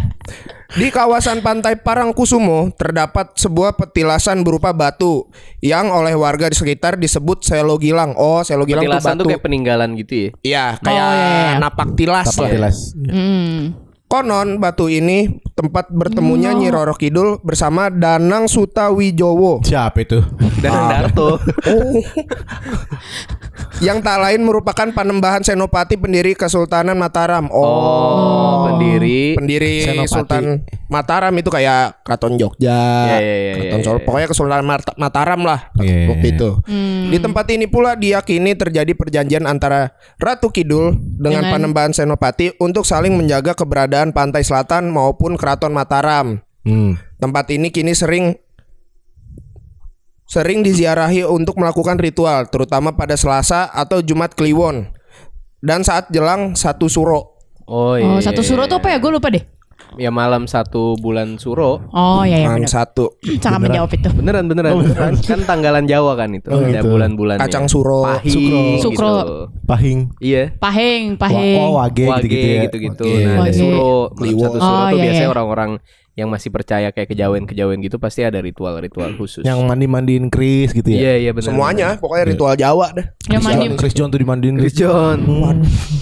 Di 0.71 0.87
kawasan 0.89 1.41
pantai 1.41 1.75
Parangkusumo 1.77 2.71
terdapat 2.73 3.35
sebuah 3.35 3.75
petilasan 3.75 4.41
berupa 4.41 4.71
batu 4.71 5.27
yang 5.59 5.91
oleh 5.91 6.15
warga 6.15 6.47
di 6.47 6.55
sekitar 6.55 6.95
disebut 6.95 7.43
Selo 7.43 7.75
Gilang. 7.77 8.15
Oh, 8.15 8.41
Selo 8.41 8.63
Gilang 8.63 8.87
Petilasan 8.87 9.17
batu. 9.17 9.21
tuh 9.21 9.29
kayak 9.29 9.43
peninggalan 9.43 9.91
gitu 9.99 10.15
ya. 10.15 10.31
Iya, 10.41 10.65
kayak 10.79 11.03
Oh, 11.03 11.11
iya, 11.11 11.27
iya. 11.27 11.53
napak 11.59 11.89
tilas. 11.93 12.27
Apa 12.31 12.41
lah. 12.41 12.51
tilas 12.51 12.77
Hmm. 12.97 13.63
Konon 14.11 14.59
batu 14.59 14.91
ini 14.91 15.39
tempat 15.55 15.87
bertemunya 15.87 16.51
Nyi 16.51 16.67
Roro 16.67 16.93
Kidul 16.93 17.39
bersama 17.41 17.87
Danang 17.87 18.51
Sutawijowo 18.51 19.63
Siapa 19.63 20.03
itu? 20.03 20.19
Dan 20.59 20.75
Darto. 20.75 21.39
yang 23.87 24.03
tak 24.03 24.19
lain 24.19 24.43
merupakan 24.43 24.91
panembahan 24.91 25.41
Senopati 25.41 25.95
pendiri 25.95 26.35
Kesultanan 26.35 26.99
Mataram. 26.99 27.47
Oh, 27.49 27.63
Oh, 27.63 28.57
pendiri. 28.67 29.39
pendiri 29.39 29.87
Senopati. 29.87 30.11
Sultan 30.11 30.45
Mataram 30.91 31.31
itu 31.33 31.47
kayak 31.47 32.03
Keraton 32.03 32.35
Jogja, 32.35 33.07
Iya, 33.07 33.17
iya, 33.17 33.35
iya, 33.39 33.53
Keraton 33.55 33.79
iya, 33.79 33.87
Solo, 33.87 33.97
iya. 33.97 34.05
pokoknya 34.05 34.27
Kesultanan 34.27 34.67
Mataram 34.99 35.41
lah 35.47 35.61
Iya. 35.79 36.11
waktu 36.11 36.27
itu. 36.35 36.51
Hmm. 36.67 37.09
Di 37.09 37.19
tempat 37.21 37.47
ini 37.47 37.71
pula 37.71 37.95
diyakini 37.95 38.59
terjadi 38.59 38.91
perjanjian 38.93 39.47
antara 39.47 39.95
Ratu 40.19 40.51
Kidul 40.51 40.99
dengan, 40.99 41.47
Dengan- 41.47 41.53
panembahan 41.55 41.93
Senopati 41.95 42.59
untuk 42.59 42.83
saling 42.83 43.15
menjaga 43.15 43.55
keberadaan 43.55 44.00
dan 44.01 44.17
pantai 44.17 44.41
selatan 44.41 44.89
maupun 44.89 45.37
keraton 45.37 45.77
Mataram. 45.77 46.41
Hmm. 46.65 46.97
Tempat 47.21 47.53
ini 47.53 47.69
kini 47.69 47.93
sering 47.93 48.33
sering 50.25 50.65
diziarahi 50.65 51.29
untuk 51.29 51.61
melakukan 51.61 52.01
ritual, 52.01 52.49
terutama 52.49 52.97
pada 52.97 53.21
Selasa 53.21 53.69
atau 53.69 54.01
Jumat 54.01 54.33
Kliwon 54.33 54.89
dan 55.61 55.85
saat 55.85 56.09
jelang 56.09 56.57
satu 56.57 56.89
suro. 56.89 57.37
Oh, 57.69 58.01
iya. 58.01 58.09
oh 58.09 58.21
satu 58.25 58.41
suro 58.41 58.65
tuh 58.65 58.81
apa 58.81 58.97
ya? 58.97 58.99
Gue 58.99 59.13
lupa 59.13 59.29
deh. 59.29 59.45
Ya 60.01 60.09
malam 60.09 60.49
satu 60.49 60.97
bulan 60.97 61.37
suro. 61.37 61.85
Oh 61.93 62.25
iya 62.25 62.41
iya 62.41 62.49
Malam 62.49 62.65
benar. 62.65 62.73
satu. 62.73 63.21
Sangat 63.37 63.69
menjawab 63.69 63.93
itu. 63.93 64.09
Beneran 64.09 64.49
beneran. 64.49 64.73
beneran. 64.81 65.13
kan 65.29 65.41
tanggalan 65.45 65.85
Jawa 65.85 66.17
kan 66.17 66.33
itu. 66.33 66.49
Ada 66.49 66.81
gitu. 66.81 66.89
bulan-bulan. 66.89 67.37
Kacang 67.37 67.69
suro. 67.69 68.09
Pahing. 68.09 68.81
Sukro. 68.81 69.13
Gitu. 69.13 69.37
Pahing. 69.69 69.99
Iya. 70.17 70.57
Paheng, 70.57 71.03
Wa- 71.15 71.21
paheng. 71.21 71.59
Oh, 71.61 71.71
wage, 71.77 72.09
Wage 72.09 72.25
gitu-gitu 72.25 72.49
ya. 72.49 72.61
gitu-gitu. 72.65 73.05
Nah, 73.05 73.21
ada 73.37 73.41
Wage. 73.45 73.61
suro. 73.61 73.93
Kliwon. 74.17 74.49
Satu 74.49 74.59
suro 74.59 74.73
Oh, 74.73 74.85
tuh 74.89 74.97
iya, 74.97 75.03
biasanya 75.05 75.21
iya. 75.21 75.31
orang-orang 75.31 75.71
yang 76.21 76.29
masih 76.29 76.53
percaya 76.53 76.93
kayak 76.93 77.09
kejawen-kejawen 77.17 77.81
gitu 77.81 77.97
pasti 77.97 78.21
ada 78.21 78.45
ritual-ritual 78.45 79.17
khusus. 79.17 79.41
Yang 79.41 79.65
mandi-mandiin 79.65 80.29
Chris 80.29 80.77
gitu 80.77 80.85
ya. 80.93 81.01
Iya 81.01 81.15
iya 81.17 81.31
benar. 81.33 81.49
Semuanya, 81.49 81.89
pokoknya 81.97 82.25
ritual 82.37 82.55
Jawa 82.61 82.93
deh. 82.93 83.07
Yang 83.33 83.43
mandi. 83.49 83.67
Chris 83.81 83.97
John 83.97 84.13
tuh 84.13 84.21
dimandiin 84.21 84.61
Chris 84.61 84.77
John, 84.77 85.25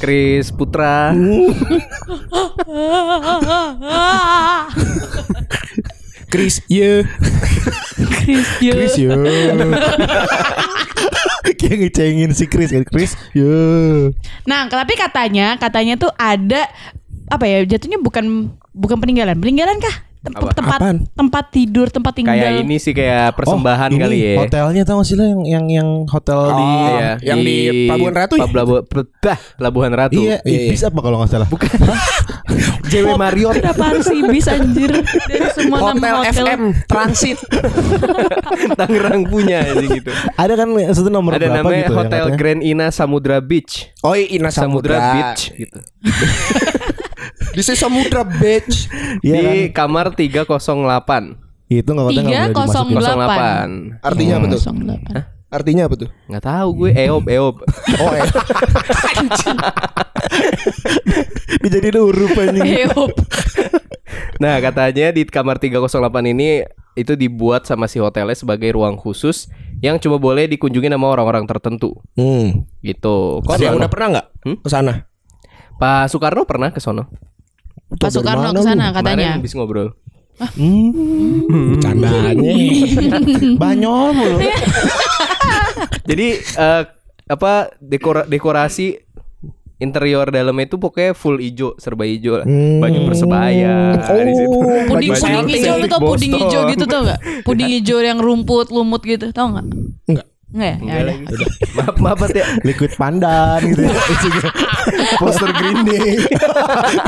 Chris 0.03 0.51
Putra, 0.51 1.15
Chris, 6.29 6.61
iya. 6.67 7.07
Chris, 7.97 8.49
yo. 8.61 8.75
Chris 8.75 8.95
yo. 8.99 9.17
Kayak 11.59 11.77
ngecengin 11.89 12.31
si 12.37 12.45
Chris 12.51 12.75
kan 12.75 12.85
Chris 12.85 13.17
yo. 13.33 14.13
Nah, 14.45 14.69
tapi 14.69 14.99
katanya, 14.99 15.57
katanya 15.57 15.97
tuh 15.97 16.13
ada 16.19 16.69
apa 17.33 17.45
ya? 17.49 17.65
Jatuhnya 17.65 17.97
bukan 18.01 18.53
bukan 18.77 18.97
peninggalan. 19.01 19.41
Peninggalan 19.41 19.81
kah? 19.81 20.08
Tem- 20.29 20.37
Apa? 20.39 20.53
tempat 20.53 20.79
Apaan? 20.79 20.97
tempat 21.09 21.45
tidur, 21.49 21.87
tempat 21.89 22.13
tinggal. 22.13 22.35
kayak 22.35 22.61
ini 22.61 22.77
sih 22.77 22.93
kayak 22.93 23.33
persembahan 23.33 23.91
Oh, 23.91 23.99
kali 23.99 24.19
ya. 24.19 24.35
Hotelnya 24.39 24.83
tau 24.83 24.97
gak 24.99 25.07
sih 25.07 25.15
lo 25.15 25.25
yang 25.25 25.43
yang 25.43 25.65
yang 25.67 25.89
hotel 26.05 26.39
di 26.51 26.61
Oh, 26.61 26.89
Iya, 26.91 27.11
yang 27.25 27.39
di 27.41 27.57
Pelabuhan 27.87 28.15
Ratu 28.15 28.35
ya? 28.35 28.47
Pelabuhan, 28.47 28.83
Pelabuhan 29.57 29.93
Ratu. 29.93 30.21
Iya, 30.21 30.37
Iya, 30.43 30.61
Ibis 30.69 30.83
apa 30.83 30.99
kalau 30.99 31.17
nggak 31.19 31.31
salah? 31.31 31.49
Bukan. 31.49 31.71
JW 32.89 33.07
Marriott. 33.15 33.53
Kenapa 33.55 33.85
harus 33.87 34.09
ibis 34.09 34.47
anjir 34.47 34.89
dari 35.05 35.49
semua 35.53 35.93
Hotel, 35.93 36.01
nama 36.01 36.21
hotel. 36.23 36.33
FM 36.41 36.61
Transit. 36.85 37.39
Tangerang 38.79 39.23
punya 39.25 39.61
gitu. 39.77 40.09
Ada 40.35 40.53
kan 40.55 40.69
satu 40.91 41.09
nomor 41.09 41.37
Ada 41.37 41.49
berapa 41.49 41.59
namanya 41.63 41.77
gitu 41.79 41.93
ya 41.93 41.99
Hotel 41.99 42.23
katanya? 42.23 42.37
Grand 42.37 42.61
Ina 42.63 42.89
Samudra 42.89 43.39
Beach. 43.39 43.93
Oh, 44.01 44.13
iya, 44.13 44.27
Ina 44.31 44.49
Samudra, 44.49 44.97
Samudra, 44.97 45.13
Beach 45.13 45.43
gitu. 45.55 45.79
Di 47.55 47.63
Samudra 47.63 48.23
Beach. 48.27 48.89
Iya 49.23 49.35
di 49.39 49.73
kan? 49.73 49.89
kamar 49.89 50.07
308. 50.15 50.47
Itu 51.69 51.89
nggak 51.93 52.07
boleh 52.07 52.23
dimasukin. 52.25 52.97
308. 52.97 54.01
08. 54.01 54.07
Artinya 54.07 54.35
apa 54.41 54.47
tuh? 54.49 54.61
08. 54.61 55.49
Artinya 55.49 55.83
apa 55.89 55.95
tuh? 55.97 56.09
Nggak 56.29 56.45
tahu 56.45 56.69
gue 56.77 56.91
eop 56.93 57.25
eop. 57.29 57.57
Oh, 58.05 58.13
eh. 58.13 58.29
Dijadiin 61.65 61.97
huruf 61.99 62.37
anjing. 62.37 62.65
Eop. 62.85 63.13
Nah, 64.39 64.61
katanya 64.63 65.11
di 65.11 65.25
kamar 65.27 65.59
308 65.59 66.33
ini 66.37 66.63
itu 66.99 67.15
dibuat 67.15 67.65
sama 67.65 67.87
si 67.87 68.03
hotelnya 68.03 68.35
sebagai 68.35 68.75
ruang 68.75 68.99
khusus 68.99 69.47
yang 69.79 70.03
cuma 70.03 70.19
boleh 70.19 70.51
dikunjungi 70.51 70.91
sama 70.91 71.07
orang-orang 71.11 71.47
tertentu. 71.47 71.95
Hmm. 72.19 72.67
Gitu. 72.83 73.41
Kok 73.43 73.55
udah 73.79 73.91
pernah 73.91 74.09
nggak 74.19 74.27
Hmm? 74.45 74.57
ke 74.63 74.69
sana? 74.71 75.07
Pak 75.79 76.11
Soekarno 76.11 76.43
pernah 76.43 76.75
ke 76.75 76.83
sono? 76.83 77.07
Pak 77.89 78.11
Soekarno 78.11 78.53
ke 78.53 78.61
sana 78.61 78.93
katanya. 78.93 79.33
Kemarin 79.33 79.41
habis 79.41 79.53
ngobrol. 79.57 79.89
Hmm. 80.39 81.81
Candanya. 81.81 82.53
Banyol 83.63 84.09
mulu. 84.13 84.39
Jadi 86.05 86.29
eh, 86.39 86.83
apa 87.29 87.53
dekora 87.79 88.23
dekorasi 88.25 88.97
interior 89.79 90.27
dalamnya 90.27 90.67
itu 90.67 90.77
pokoknya 90.77 91.15
full 91.15 91.39
ijo, 91.39 91.79
serba 91.79 92.03
ijo 92.03 92.43
lah. 92.43 92.47
Hmm. 92.47 92.83
Baju 92.83 92.99
persebaya 93.07 93.95
Oh, 93.99 94.21
di 94.21 94.35
situ. 94.35 94.59
Puding 94.91 95.11
Baju 95.11 95.23
puding 95.23 95.49
hijau 95.49 95.75
lu 95.75 95.87
tau 95.87 96.01
puding 96.03 96.33
hijau 96.35 96.61
gitu 96.69 96.85
tau 96.85 97.01
gak? 97.07 97.21
Puding 97.47 97.69
hijau 97.71 97.99
yang 98.03 98.19
rumput 98.19 98.69
lumut 98.71 99.03
gitu 99.03 99.31
tau 99.31 99.55
gak? 99.55 99.67
Enggak. 100.07 100.27
Enggak 100.49 100.67
ya? 100.67 100.77
Enggak 100.81 100.97
Ya 100.99 101.05
udah. 101.05 101.49
maaf 101.77 101.97
maaf 102.19 102.31
ya. 102.35 102.47
Liquid 102.65 102.93
pandan 102.99 103.61
gitu 103.71 103.83
ya. 103.87 103.93
Poster 105.17 105.49
Green 105.57 105.81
Day. 105.89 106.21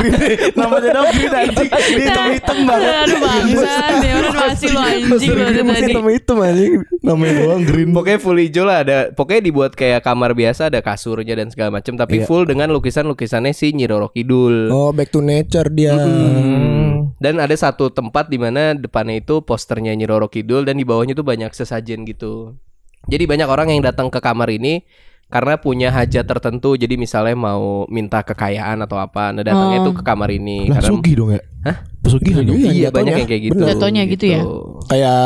Green 0.00 0.14
Day. 0.16 0.34
Namanya 0.56 0.88
dong 0.96 1.08
Green 1.12 1.32
anjing. 1.32 1.68
Dia 1.68 2.06
hitam-hitam 2.08 2.58
banget. 2.64 2.92
Aduh 3.04 3.18
bangsat 3.20 3.94
ya 4.00 4.12
orang 4.16 4.34
masih 4.34 4.68
lo 4.70 4.80
anjing 4.80 5.30
lo 5.30 5.42
dari 5.44 5.60
tadi. 5.60 5.92
Hitam-hitam 5.92 6.36
anjing. 6.40 6.72
Namanya 7.04 7.32
doang 7.36 7.62
Green. 7.62 7.88
Pokoknya 7.92 8.18
full 8.18 8.38
hijau 8.40 8.64
lah 8.64 8.78
ada. 8.80 8.98
Pokoknya 9.12 9.42
dibuat 9.44 9.72
kayak 9.76 10.00
kamar 10.00 10.32
biasa 10.32 10.72
ada 10.72 10.80
kasurnya 10.80 11.36
dan 11.36 11.52
segala 11.52 11.76
macam 11.76 11.94
tapi 11.94 12.22
Iya. 12.22 12.26
full 12.26 12.48
dengan 12.48 12.72
lukisan-lukisannya 12.72 13.52
si 13.52 13.76
Nyi 13.76 13.84
Roro 13.84 14.08
Kidul. 14.08 14.72
Oh, 14.72 14.90
back 14.90 15.12
to 15.12 15.20
nature 15.20 15.68
dia. 15.68 15.94
Hmm. 15.94 17.12
Dan 17.20 17.36
ada 17.36 17.52
satu 17.52 17.92
tempat 17.92 18.32
di 18.32 18.40
mana 18.40 18.72
depannya 18.72 19.20
itu 19.20 19.44
posternya 19.44 19.92
Nyi 19.92 20.08
Roro 20.08 20.32
Kidul 20.32 20.64
dan 20.64 20.80
di 20.80 20.88
bawahnya 20.88 21.12
tuh 21.12 21.26
banyak 21.26 21.52
sesajen 21.52 22.08
gitu. 22.08 22.56
Jadi 23.08 23.24
banyak 23.24 23.48
orang 23.48 23.72
yang 23.72 23.80
datang 23.80 24.08
ke 24.08 24.20
kamar 24.20 24.52
ini 24.52 24.84
karena 25.30 25.54
punya 25.56 25.88
hajat 25.88 26.26
tertentu. 26.26 26.74
Jadi 26.74 26.98
misalnya 26.98 27.32
mau 27.32 27.86
minta 27.86 28.20
kekayaan 28.20 28.82
atau 28.82 28.98
apa, 28.98 29.30
nah 29.30 29.40
datangnya 29.40 29.80
Oh. 29.80 29.86
tuh 29.88 29.94
ke 29.96 30.02
kamar 30.02 30.28
ini 30.28 30.66
Lah 30.66 30.82
karena 30.82 30.90
Sugi 30.90 31.12
dong 31.14 31.30
ya? 31.30 31.40
Hah? 31.60 31.76
Pesugihan 32.00 32.42
dong. 32.42 32.56
Iya, 32.56 32.70
Iya, 32.72 32.88
banyak 32.90 33.12
yang 33.14 33.28
kayak 33.28 33.42
gitu. 33.46 33.54
Bener. 33.54 33.68
Jatuhnya 33.72 34.02
gitu 34.04 34.24
ya? 34.26 34.40
Kayak 34.88 35.20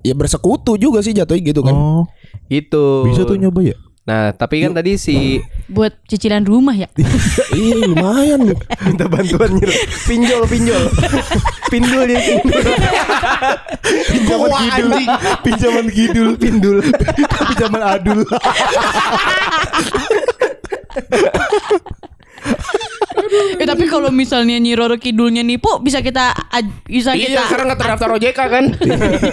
ya 0.00 0.14
bersekutu 0.14 0.72
juga 0.74 0.98
sih 1.02 1.12
jatuhnya 1.12 1.42
gitu 1.44 1.60
kan. 1.60 1.74
Oh, 1.74 2.02
Gitu. 2.48 2.84
bisa 3.06 3.22
tuh 3.22 3.36
nyoba 3.36 3.60
ya? 3.62 3.76
Nah, 4.12 4.28
tapi 4.36 4.60
kan 4.60 4.76
tadi 4.76 5.00
si 5.00 5.40
Buat 5.72 5.96
cicilan 6.04 6.44
rumah 6.44 6.76
ya? 6.76 6.84
Iya, 7.56 7.88
lumayan 7.88 8.52
nih. 8.52 8.58
minta 8.84 9.08
bantuan 9.08 9.56
nyuruh 9.56 9.72
pinjol 10.04 10.44
pinjol 10.44 10.84
pindul 11.72 12.04
ya 12.04 12.20
pindul 12.20 12.60
Pinjaman 14.12 14.52
kidul. 14.52 14.92
Pinjaman 15.40 15.86
kidul. 15.88 16.28
Pindul. 16.36 16.78
Pinjaman 17.48 17.82
adul. 17.82 18.20
Eh 23.54 23.64
tapi 23.64 23.84
kalau 23.84 24.08
misalnya 24.08 24.56
Nyi 24.56 24.72
Roro 24.72 24.94
Kidulnya 24.94 25.40
nipu 25.40 25.78
bisa 25.78 25.98
kita 25.98 26.32
bisa 26.84 27.12
Iya, 27.12 27.26
kita 27.28 27.42
karena 27.46 27.64
nggak 27.66 27.80
terdaftar 27.80 28.08
OJK 28.12 28.38
kan. 28.42 28.64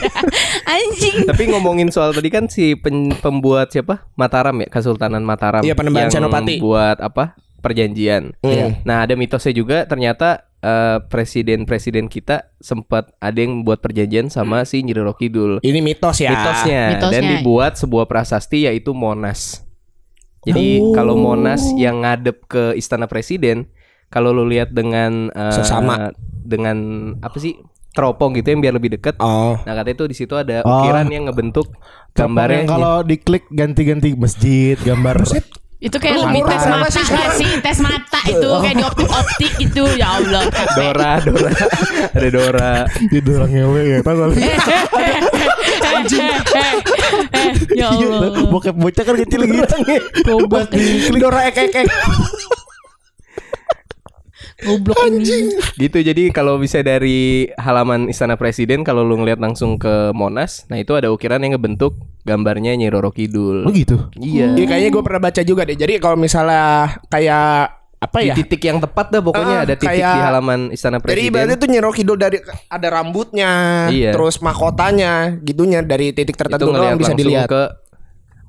anjing. 0.70 1.16
tapi 1.26 1.44
ngomongin 1.48 1.90
soal 1.90 2.12
tadi 2.12 2.28
kan 2.28 2.46
si 2.46 2.74
pen- 2.74 3.16
pembuat 3.16 3.70
siapa 3.70 4.08
Mataram 4.14 4.56
ya 4.56 4.68
Kesultanan 4.68 5.22
Mataram 5.22 5.62
Iya, 5.62 5.74
Panembahan 5.74 6.08
yang 6.08 6.16
Senopati. 6.16 6.58
buat 6.60 6.98
apa 6.98 7.36
perjanjian 7.60 8.32
Iya. 8.40 8.80
nah 8.82 9.04
ada 9.04 9.14
mitosnya 9.14 9.52
juga 9.52 9.84
ternyata 9.84 10.48
eh, 10.58 10.98
presiden-presiden 11.04 12.08
kita 12.08 12.56
sempat 12.58 13.12
ada 13.18 13.36
yang 13.36 13.64
buat 13.64 13.80
perjanjian 13.80 14.28
sama 14.28 14.64
si 14.64 14.80
Nyi 14.80 14.94
Roro 14.94 15.12
Kidul 15.14 15.60
Ini 15.60 15.80
mitos 15.80 16.20
ya. 16.20 16.32
mitosnya 16.32 16.82
Mitosnya. 16.94 17.12
dan 17.12 17.24
dibuat 17.34 17.76
sebuah 17.76 18.06
prasasti 18.06 18.64
yaitu 18.64 18.92
Monas. 18.92 19.64
Jadi 20.40 20.80
Oh. 20.80 20.96
kalau 20.96 21.16
Monas 21.16 21.68
yang 21.76 22.00
ngadep 22.00 22.48
ke 22.48 22.72
istana 22.74 23.06
presiden, 23.06 23.68
kalau 24.10 24.30
lu 24.32 24.46
lihat 24.46 24.70
dengan 24.70 25.30
eh, 25.30 25.54
Sesama. 25.54 26.10
dengan 26.42 26.78
apa 27.22 27.38
sih 27.38 27.54
teropong 27.90 28.34
gitu 28.34 28.50
yang 28.50 28.62
biar 28.62 28.74
lebih 28.74 28.92
dekat. 28.92 29.18
Oh. 29.20 29.58
Nah 29.60 29.74
katanya 29.74 29.96
itu 29.96 30.06
di 30.06 30.16
situ 30.16 30.34
ada 30.34 30.62
Oh. 30.62 30.82
ukiran 30.82 31.08
yang 31.08 31.26
ngebentuk 31.26 31.70
Gambarnya 32.12 32.66
gambarnya. 32.66 32.68
kalau 32.68 32.96
diklik 33.02 33.46
ganti-ganti 33.50 34.14
masjid, 34.14 34.76
gambar. 34.76 35.26
Itu 35.80 35.96
kayak 35.96 36.12
Lu 36.12 36.28
lebih 36.28 36.44
tes 36.44 36.64
mata 36.68 36.90
sih 36.92 37.00
nggak 37.02 37.30
sih? 37.34 37.52
Tes 37.64 37.78
mata 37.80 38.20
itu 38.28 38.50
kayak 38.52 38.76
di 38.76 38.84
optik-optik 38.84 39.54
itu 39.64 39.84
ya 39.96 40.20
Allah. 40.20 40.44
Dora, 40.76 41.12
Dora, 41.24 41.52
ada 42.12 42.28
Dora. 42.30 42.74
Dia 43.00 43.32
orang 43.32 43.50
ngewe 43.50 43.82
ya, 43.88 43.98
gak? 44.04 44.12
Anjing. 45.80 46.36
Ya 47.74 47.88
Allah. 47.96 48.44
bokep 48.48 48.76
bocah 48.76 49.04
kan 49.04 49.16
kecil 49.18 49.40
gitu. 49.48 49.64
Goblok. 50.28 50.68
Dora 51.16 51.48
ek 51.48 51.56
ek 51.58 51.76
ek. 51.78 51.88
Goblok 54.60 55.00
ini. 55.06 55.56
Gitu 55.76 55.98
jadi 56.00 56.24
kalau 56.30 56.56
bisa 56.56 56.80
dari 56.80 57.48
halaman 57.56 58.08
istana 58.08 58.36
presiden 58.36 58.82
kalau 58.82 59.02
lu 59.02 59.16
ngeliat 59.16 59.38
langsung 59.38 59.76
ke 59.76 60.12
Monas, 60.12 60.68
nah 60.68 60.76
itu 60.76 60.92
ada 60.94 61.08
ukiran 61.08 61.40
yang 61.40 61.56
ngebentuk 61.56 61.96
gambarnya 62.22 62.76
Nyi 62.76 62.88
Roro 62.88 63.10
Kidul. 63.10 63.64
Oh 63.64 63.72
gitu. 63.72 64.12
Iya. 64.16 64.54
Iya, 64.54 64.66
kayaknya 64.66 64.90
gue 64.90 65.04
pernah 65.04 65.22
baca 65.22 65.42
juga 65.42 65.64
deh. 65.64 65.74
Jadi 65.74 65.98
kalau 65.98 66.16
misalnya 66.16 67.00
kayak 67.08 67.80
apa 68.00 68.18
di 68.18 68.32
ya? 68.32 68.34
titik 68.34 68.64
yang 68.64 68.80
tepat 68.80 69.12
dah 69.12 69.20
pokoknya 69.20 69.56
Ah, 69.60 69.66
ada 69.68 69.76
titik 69.76 69.92
kayak- 69.92 70.16
di 70.16 70.22
halaman 70.24 70.60
istana 70.72 70.98
Jadi 70.98 71.04
presiden. 71.04 71.28
ibaratnya 71.28 71.58
tuh 71.60 71.68
Nyi 71.68 71.80
Roro 71.80 71.92
Kidul 71.92 72.16
dari 72.16 72.38
ada 72.72 72.88
rambutnya, 72.90 73.52
Iya. 73.92 74.12
terus 74.16 74.40
mahkotanya, 74.40 75.36
gitunya 75.44 75.84
dari 75.84 76.16
titik 76.16 76.32
itu 76.32 76.40
tertentu 76.40 76.72
doang 76.72 76.80
ngelihat 76.80 76.96
bisa 76.96 77.12
dilihat. 77.14 77.48
ke 77.52 77.62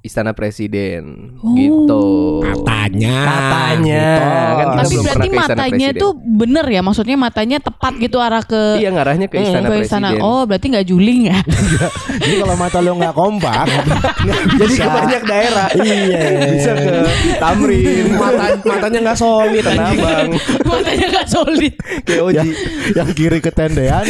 istana 0.01 0.33
presiden 0.33 1.37
gitu. 1.55 2.41
Katanya. 2.41 3.17
Katanya. 3.21 4.07
Kan 4.11 4.57
kita 4.57 4.73
Tapi 4.73 4.89
belum 4.89 4.99
berarti 4.99 5.05
pernah 5.05 5.21
ke 5.21 5.37
istana 5.37 5.61
matanya 5.61 5.89
presiden. 5.89 6.01
tuh 6.01 6.11
bener 6.17 6.65
ya, 6.67 6.81
maksudnya 6.81 7.15
matanya 7.15 7.57
tepat 7.59 7.93
gitu 7.97 8.17
arah 8.17 8.41
ke 8.41 8.61
Iya 8.77 8.89
ngarahnya 8.91 9.27
ke 9.27 9.35
istana 9.37 9.67
ke 9.69 9.75
istana. 9.79 10.07
presiden. 10.11 10.25
Oh, 10.25 10.43
berarti 10.45 10.67
nggak 10.69 10.87
juling 10.87 11.21
ya? 11.29 11.39
Jadi 12.19 12.35
kalau 12.39 12.55
mata 12.57 12.79
lo 12.79 12.91
nggak 12.97 13.13
kompak, 13.13 13.65
Jadi 14.57 14.71
bisa. 14.71 14.83
ke 14.83 14.89
banyak 14.91 15.23
daerah. 15.23 15.67
Iya. 15.71 16.21
Bisa 16.49 16.71
ke 16.75 16.91
Tamrin, 17.37 18.05
Mata 18.11 18.43
matanya 18.63 18.99
nggak 19.05 19.17
solid 19.19 19.63
Tanah 19.63 19.85
anjing. 19.85 20.01
Abang, 20.01 20.29
matanya 20.65 21.05
nggak 21.11 21.27
solid. 21.29 21.73
ke 22.03 22.13
yang, 22.15 22.27
Oji. 22.27 22.49
yang 22.95 23.09
kiri 23.13 23.39
ke 23.39 23.51
tendean, 23.51 24.03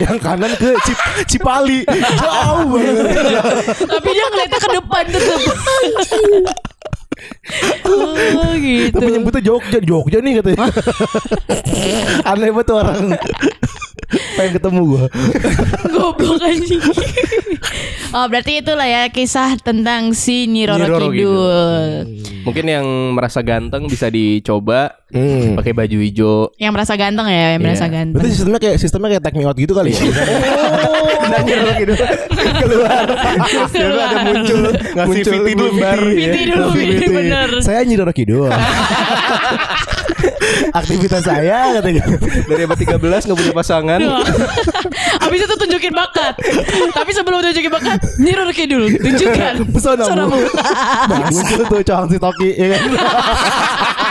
yang 0.00 0.16
kanan 0.16 0.50
ke 0.54 0.70
Cip, 0.82 0.98
Cipali, 1.28 1.84
jauh 1.84 2.64
banget. 2.66 3.06
Tapi 3.88 4.08
dia 4.12 4.26
ngeliatnya 4.30 4.60
ke 4.60 4.70
depan 4.70 5.04
tetep. 5.10 5.40
oh 7.86 8.50
gitu. 8.58 8.96
Tapi 8.98 9.10
nyebutnya 9.14 9.42
Jogja, 9.42 9.78
Jogja 9.82 10.18
nih 10.20 10.32
katanya. 10.42 10.68
Aneh 12.30 12.50
banget 12.50 12.68
orang. 12.72 13.02
Pengen 14.12 14.52
ketemu 14.56 14.80
gua. 14.84 15.04
Goblok 15.94 16.40
anjing. 16.40 16.82
oh, 18.16 18.26
berarti 18.28 18.60
itulah 18.60 18.84
ya 18.84 19.02
kisah 19.08 19.56
tentang 19.56 20.12
si 20.12 20.44
Nyi 20.44 20.66
Roro 20.66 20.78
Nyi 20.78 20.88
Roro 20.88 21.08
Kidul. 21.08 21.90
Mungkin 22.42 22.64
yang 22.66 22.86
merasa 23.14 23.38
ganteng 23.40 23.86
bisa 23.86 24.08
dicoba 24.08 24.98
Hmm. 25.12 25.60
pakai 25.60 25.76
baju 25.76 25.98
hijau. 26.00 26.36
Yang 26.56 26.72
merasa 26.72 26.96
ganteng 26.96 27.28
ya, 27.28 27.52
yang 27.52 27.60
merasa 27.60 27.84
Iya. 27.84 27.92
ganteng. 27.92 28.16
Berarti 28.16 28.30
sistemnya 28.32 28.58
kayak 28.58 28.76
sistemnya 28.80 29.08
kayak 29.12 29.22
take 29.22 29.36
me 29.36 29.44
out 29.44 29.52
gitu 29.54 29.76
kali 29.76 29.92
ya. 29.92 30.00
Dan 31.22 31.40
Nyi 31.46 31.52
Roro 31.52 31.72
Kidul 31.76 31.96
keluar. 32.56 33.04
Lalu 33.68 33.98
ada 34.00 34.18
muncul 34.24 34.60
ngasih 34.72 35.04
Muncul 35.04 35.32
fiti 35.36 35.52
dulu 35.52 35.70
fiti. 35.70 36.16
Fiti 36.16 36.40
dulu, 36.48 36.66
Fiti 36.72 37.06
bener. 37.06 37.48
Saya 37.60 37.84
Nyi 37.84 37.94
Roro 37.94 38.12
Kidul. 38.12 38.48
Aktivitas 40.80 41.22
saya 41.22 41.78
katanya. 41.78 42.02
Dari 42.46 42.62
abad 42.64 42.78
13 42.78 42.98
nggak 43.00 43.38
punya 43.38 43.54
pasangan. 43.54 44.00
Habis 45.22 45.40
itu 45.44 45.54
tunjukin 45.58 45.92
bakat. 45.92 46.34
Tapi 46.92 47.10
sebelum 47.12 47.42
tunjukin 47.42 47.72
bakat, 47.72 47.98
Nyi 48.18 48.32
Roro 48.32 48.52
Kidul 48.52 48.84
tunjukkan 48.98 49.54
Pesonamu. 49.70 50.06
pesonamu. 50.06 50.38
Nah, 51.08 51.28
muncul 51.30 51.60
tuh 51.66 51.80
Chong 51.82 52.06
si 52.08 52.16
Toki 52.18 52.50
ya 52.54 52.66
kan. 52.72 52.82